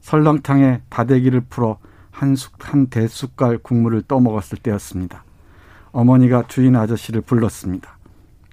[0.00, 1.78] 설렁탕에 다대기를 풀어
[2.10, 5.24] 한, 숟, 한 대숟갈 국물을 떠먹었을 때였습니다.
[5.92, 7.98] 어머니가 주인 아저씨를 불렀습니다.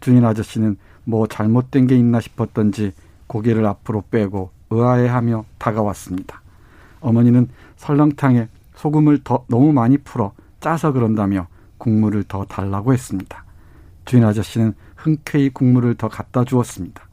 [0.02, 2.94] 주인 아저씨는 뭐 잘못된 게 있나 싶었던지
[3.28, 6.42] 고개를 앞으로 빼고 의아해하며 다가왔습니다.
[7.00, 13.46] 어머니는 설렁탕에 소금을 더 너무 많이 풀어 짜서 그런다며 국물을 더 달라고 했습니다.
[14.06, 17.08] 주인 아저씨는 흔쾌히 국물을 더 갖다 주었습니다.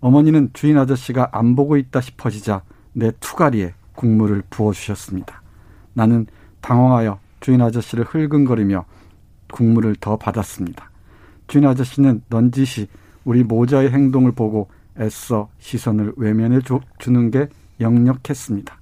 [0.00, 5.42] 어머니는 주인 아저씨가 안 보고 있다 싶어지자 내 투가리에 국물을 부어주셨습니다.
[5.94, 6.26] 나는
[6.60, 8.84] 당황하여 주인 아저씨를 흘금거리며
[9.52, 10.90] 국물을 더 받았습니다.
[11.46, 12.88] 주인 아저씨는 넌지시
[13.24, 14.68] 우리 모자의 행동을 보고
[14.98, 16.60] 애써 시선을 외면해
[16.98, 17.48] 주는 게
[17.80, 18.76] 역력했습니다.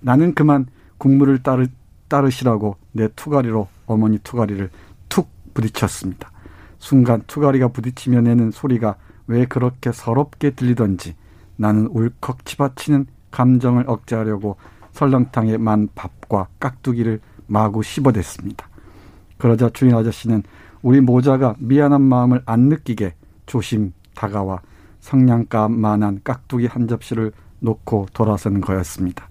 [0.00, 0.66] 나는 그만
[0.98, 1.66] 국물을 따르,
[2.08, 4.70] 따르시라고 내 투가리로 어머니 투가리를
[5.08, 6.30] 툭 부딪혔습니다.
[6.78, 8.96] 순간 투가리가 부딪히며 내는 소리가
[9.26, 11.14] 왜 그렇게 서럽게 들리던지
[11.56, 14.56] 나는 울컥 치받치는 감정을 억제하려고
[14.92, 18.68] 설렁탕에 만 밥과 깍두기를 마구 씹어댔습니다.
[19.44, 20.42] 그러자 주인 아저씨는
[20.80, 23.12] 우리 모자가 미안한 마음을 안 느끼게
[23.44, 24.62] 조심 다가와
[25.00, 27.30] 성냥감만한 깍두기 한 접시를
[27.60, 29.28] 놓고 돌아서는 거였습니다.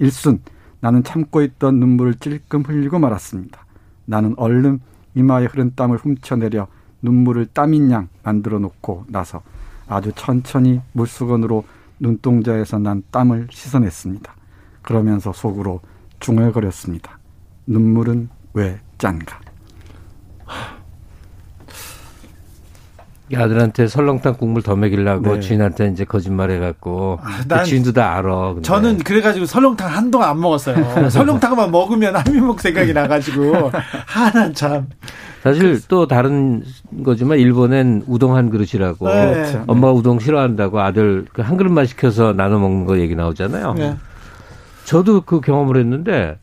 [0.00, 0.40] 일순
[0.80, 3.64] 나는 참고 있던 눈물을 찔끔 흘리고 말았습니다.
[4.04, 4.80] 나는 얼른
[5.14, 6.66] 이마에 흐른 땀을 훔쳐내려
[7.02, 9.42] 눈물을 땀인 양 만들어 놓고 나서
[9.86, 11.62] 아주 천천히 물수건으로
[12.00, 14.34] 눈동자에서 난 땀을 씻어냈습니다.
[14.82, 15.82] 그러면서 속으로
[16.18, 17.16] 중얼거렸습니다.
[17.68, 19.41] 눈물은 왜 짠가?
[23.36, 25.40] 아들한테 설렁탕 국물 더 먹이려고 네.
[25.40, 28.54] 주인한테 이제 거짓말 해갖고 아, 그 주인도 다 알아.
[28.54, 28.62] 근데.
[28.62, 31.08] 저는 그래가지고 설렁탕 한동안 안 먹었어요.
[31.10, 33.70] 설렁탕만 먹으면 한민목 생각이 나가지고
[34.06, 34.86] 하나 참.
[35.42, 36.62] 사실 또 다른
[37.04, 39.32] 거지만 일본엔 우동 한 그릇이라고 네.
[39.34, 39.64] 그렇죠.
[39.66, 43.74] 엄마가 우동 싫어한다고 아들 그 한 그릇만 시켜서 나눠 먹는 거 얘기 나오잖아요.
[43.74, 43.96] 네.
[44.84, 46.38] 저도 그 경험을 했는데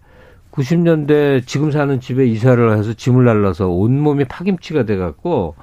[0.52, 5.56] 90년대 지금 사는 집에 이사를 해서 짐을 날라서 온몸이 파김치가 돼갖고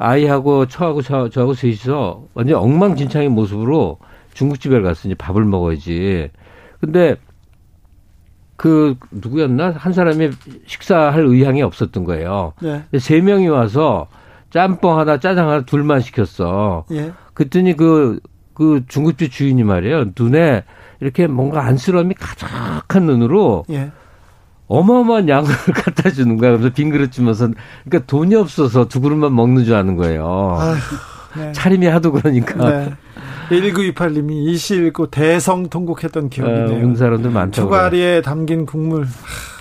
[0.00, 3.98] 아이하고 처하고 저, 저하고 셋이서 완전 엉망진창인 모습으로
[4.32, 6.30] 중국집에 가서 이제 밥을 먹어야지.
[6.80, 7.16] 근데
[8.56, 10.30] 그 누구였나 한 사람이
[10.66, 12.54] 식사할 의향이 없었던 거예요.
[12.62, 12.82] 네.
[12.98, 14.06] 세 명이 와서
[14.48, 16.86] 짬뽕 하나 짜장 하나 둘만 시켰어.
[16.92, 17.12] 예.
[17.34, 18.20] 그랬더니 그그
[18.54, 20.12] 그 중국집 주인이 말이에요.
[20.18, 20.64] 눈에
[21.00, 23.92] 이렇게 뭔가 안쓰러움이 가득한 눈으로 예.
[24.70, 26.52] 어마어마한 양을 갖다 주는 거야.
[26.52, 27.50] 그래서 빈 그릇 주면서
[27.84, 30.56] 그러니까 돈이 없어서 두 그릇만 먹는 줄 아는 거예요.
[30.58, 31.52] 아휴, 네.
[31.52, 32.70] 차림이 하도 그러니까.
[32.70, 32.92] 네.
[33.50, 37.62] 1928님이 이시 읽고 대성 통곡했던 기억이 네요 어, 사람들 많죠.
[37.62, 39.06] 투가리에 담긴 국물.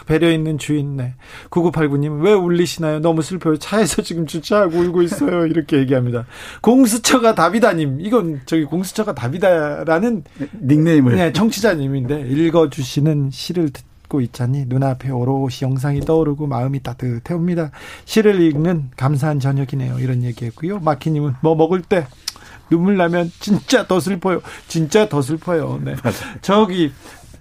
[0.05, 1.13] 배려 있는 주인, 네.
[1.51, 2.99] 9989님, 왜 울리시나요?
[2.99, 3.57] 너무 슬퍼요.
[3.57, 5.45] 차에서 지금 주차하고 울고 있어요.
[5.45, 6.25] 이렇게 얘기합니다.
[6.61, 10.23] 공수처가 답이다님, 이건 저기 공수처가 답이다라는
[10.63, 11.15] 닉네임을.
[11.15, 17.71] 네, 청취자님인데, 읽어주시는 시를 듣 읽고 있자니 눈앞에 오롯이 영상이 떠오르고 마음이 따뜻해옵니다.
[18.05, 19.99] 시를 읽는 감사한 저녁이네요.
[19.99, 20.79] 이런 얘기했고요.
[20.79, 22.07] 마키님은 뭐 먹을 때
[22.69, 24.41] 눈물 나면 진짜 더 슬퍼요.
[24.67, 25.79] 진짜 더 슬퍼요.
[25.83, 25.95] 네.
[26.41, 26.91] 저기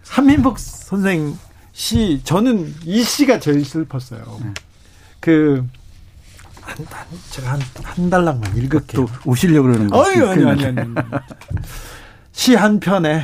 [0.07, 1.37] 한민복 선생
[1.73, 4.39] 시 저는 이 시가 제일 슬펐어요.
[4.43, 4.51] 네.
[5.21, 5.67] 그
[6.61, 9.07] 한, 한, 제가 한, 한 달락만 읽을게요.
[9.07, 10.95] 또 우시려고 그러는 거 아니, 아니, 아니, 아니.
[12.33, 13.23] 시 한 편에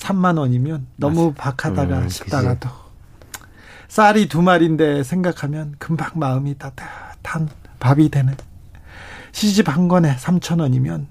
[0.00, 2.68] 3만 원이면 너무 박하다가 음, 싶다가도
[3.88, 7.48] 쌀이 두 마리인데 생각하면 금방 마음이 따뜻한
[7.78, 8.34] 밥이 되는
[9.32, 11.06] 시집 한 권에 3천 원이면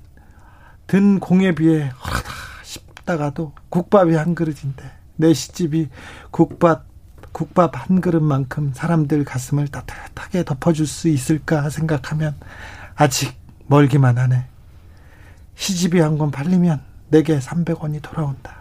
[0.88, 2.30] 든 공에 비해 허하다
[2.64, 4.84] 싶다가도 국밥이 한 그릇인데
[5.18, 5.90] 내 시집이
[6.32, 6.86] 국밥
[7.32, 12.36] 국밥 한 그릇만큼 사람들 가슴을 따뜻하게 덮어줄 수 있을까 생각하면
[12.96, 13.38] 아직
[13.68, 14.46] 멀기만 하네.
[15.56, 18.59] 시집이 한 권 팔리면 내게 300원이 돌아온다.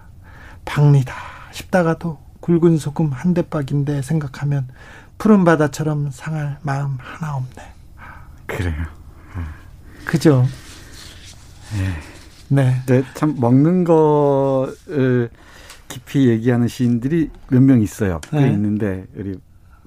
[0.68, 1.14] 박리다
[1.52, 4.68] 싶다가도 굵은 소금 한 대박인데 생각하면
[5.16, 7.72] 푸른 바다처럼 상할 마음 하나 없네.
[8.46, 8.86] 그래요.
[10.04, 10.46] 그죠?
[11.76, 12.62] 네.
[12.62, 12.82] 네.
[12.86, 13.04] 네.
[13.14, 15.30] 참 먹는 거를
[15.88, 18.20] 깊이 얘기하는 시인들이 몇 명 있어요.
[18.32, 18.50] 네.
[18.52, 19.38] 있는데 우리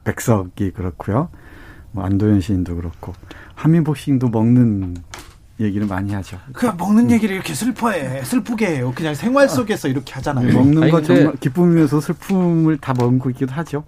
[0.03, 1.29] 백석이 그렇고요.
[1.91, 3.13] 뭐 안도현 시인도 그렇고
[3.55, 4.95] 한민복 시인도 먹는
[5.61, 6.37] 얘기를 많이 하죠.
[6.53, 7.11] 그 먹는 음.
[7.11, 8.93] 얘기를 이렇게 슬퍼해, 슬프게 해요.
[8.95, 10.47] 그냥 생활 속에서 이렇게 하잖아요.
[10.47, 12.93] 네, 먹는 거 정말 기쁨이면서 슬픔을 다
[13.29, 13.83] 있기도 하죠.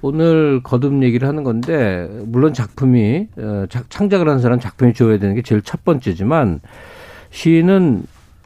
[0.00, 5.42] 오늘 거듭 얘기를 하는 건데 물론 작품이 어, 창작을 하는 사람 작품이 좋아야 되는 게
[5.42, 6.60] 제일 첫 번째지만
[7.30, 8.04] 시인은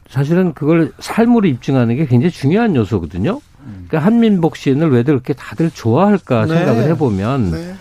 [0.08, 3.40] 사실은 그걸 삶으로 입증하는 게 굉장히 중요한 요소거든요.
[3.64, 6.56] 그러니까 한민복 시인을 왜 그렇게 다들 좋아할까 네.
[6.56, 7.50] 생각을 해보면.
[7.50, 7.74] 네.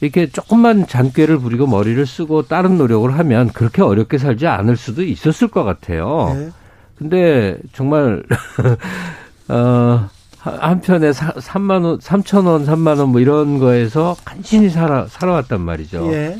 [0.00, 5.48] 이렇게 조금만 잔꾀를 부리고 머리를 쓰고 다른 노력을 하면 그렇게 어렵게 살지 않을 수도 있었을
[5.48, 6.32] 것 같아요.
[6.34, 6.50] 네.
[6.98, 8.22] 근데 정말
[9.48, 15.06] 어, 한- 한편에 사, 3만 원, 3천 원, 3만 원 뭐 이런 거에서 간신히 살아
[15.08, 16.12] 살아왔단 말이죠.
[16.12, 16.36] 예.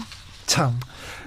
[0.47, 0.73] 참.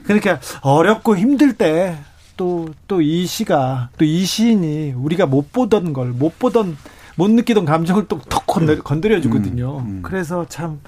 [0.04, 1.98] 그러니까 어렵고 힘들 때
[2.38, 6.78] 또 또 이 시가 또 이 시인이 우리가 못 보던 걸 못 보던
[7.16, 9.80] 못 느끼던 감정을 또톡 건드려, 건드려 주거든요.
[9.80, 10.00] 음, 음.
[10.02, 10.80] 그래서 참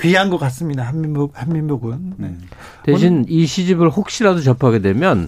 [0.00, 0.82] 귀한 것 같습니다.
[0.84, 2.14] 한민복 한민복은.
[2.16, 2.34] 네.
[2.84, 5.26] 대신 이 시집을 혹시라도 접하게 되면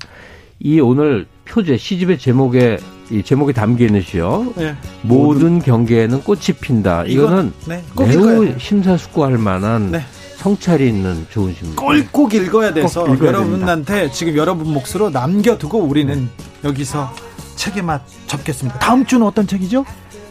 [0.58, 2.78] 이 오늘 표제 시집의 제목에
[3.10, 4.52] 이 제목에 담겨 있는 시요.
[4.56, 4.74] 네.
[5.02, 7.04] 모든 경계에는 꽃이 핀다.
[7.04, 8.58] 이거는 네, 매우.
[8.58, 10.00] 심사숙고할 만한 네.
[10.36, 11.82] 성찰이 있는 좋은 시입니다.
[12.12, 16.28] 꼭 읽어야 돼서 꼭 읽어야 여러분한테 지금 여러분 몫으로 남겨두고 우리는
[16.64, 17.12] 여기서
[17.56, 18.78] 책의 맛 접겠습니다.
[18.78, 19.84] 다음 주는 어떤 책이죠?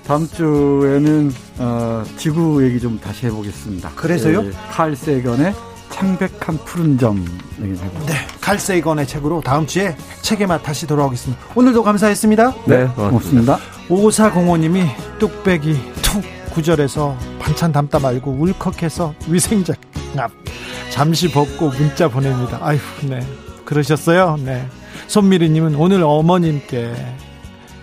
[0.07, 3.91] 다음 주에는 어, 지구 얘기 좀 다시 해보겠습니다.
[3.95, 4.45] 그래서요?
[4.45, 5.53] 예, 칼 세건의
[5.89, 7.25] 창백한 푸른 점
[7.61, 8.05] 얘기 해보겠습니다.
[8.05, 11.41] 네, 칼세이건의 책으로 다음 주에 책의 맛 다시 돌아오겠습니다.
[11.55, 12.53] 오늘도 감사했습니다.
[12.65, 13.57] 네, 고맙습니다.
[13.89, 14.85] 5405님이
[15.19, 19.75] 뚝배기 툭 구절에서 반찬 담다 말고 울컥해서 위생장
[20.17, 20.31] 앞
[20.91, 22.59] 잠시 벗고 문자 보냅니다.
[22.61, 23.19] 아휴, 네.
[23.65, 24.37] 그러셨어요?
[24.43, 24.67] 네.
[25.07, 26.93] 손미리님은 오늘 어머님께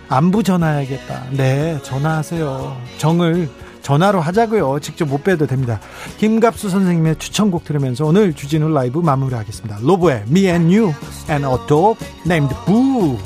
[0.09, 1.25] 안부 전화해야겠다.
[1.31, 2.77] 네, 전화하세요.
[2.97, 3.49] 정을
[3.81, 4.79] 전화로 하자고요.
[4.79, 5.79] 직접 못 뵈도 됩니다.
[6.17, 9.79] 김갑수 선생님의 추천곡 들으면서 오늘 주진우 라이브 마무리하겠습니다.
[9.81, 10.93] 로보의 Me and You
[11.29, 13.17] and a Dog Named Boo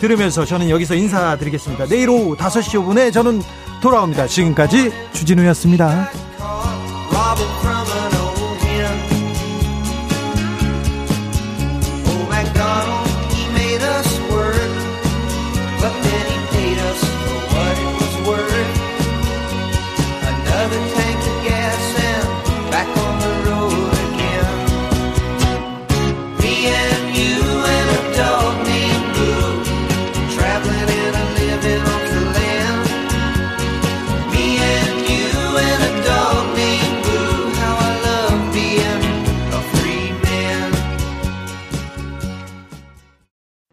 [0.00, 1.86] 들으면서 저는 여기서 인사드리겠습니다.
[1.86, 3.42] 내일 오후 5시 5분에 저는
[3.82, 4.26] 돌아옵니다.
[4.26, 6.08] 지금까지 주진우였습니다.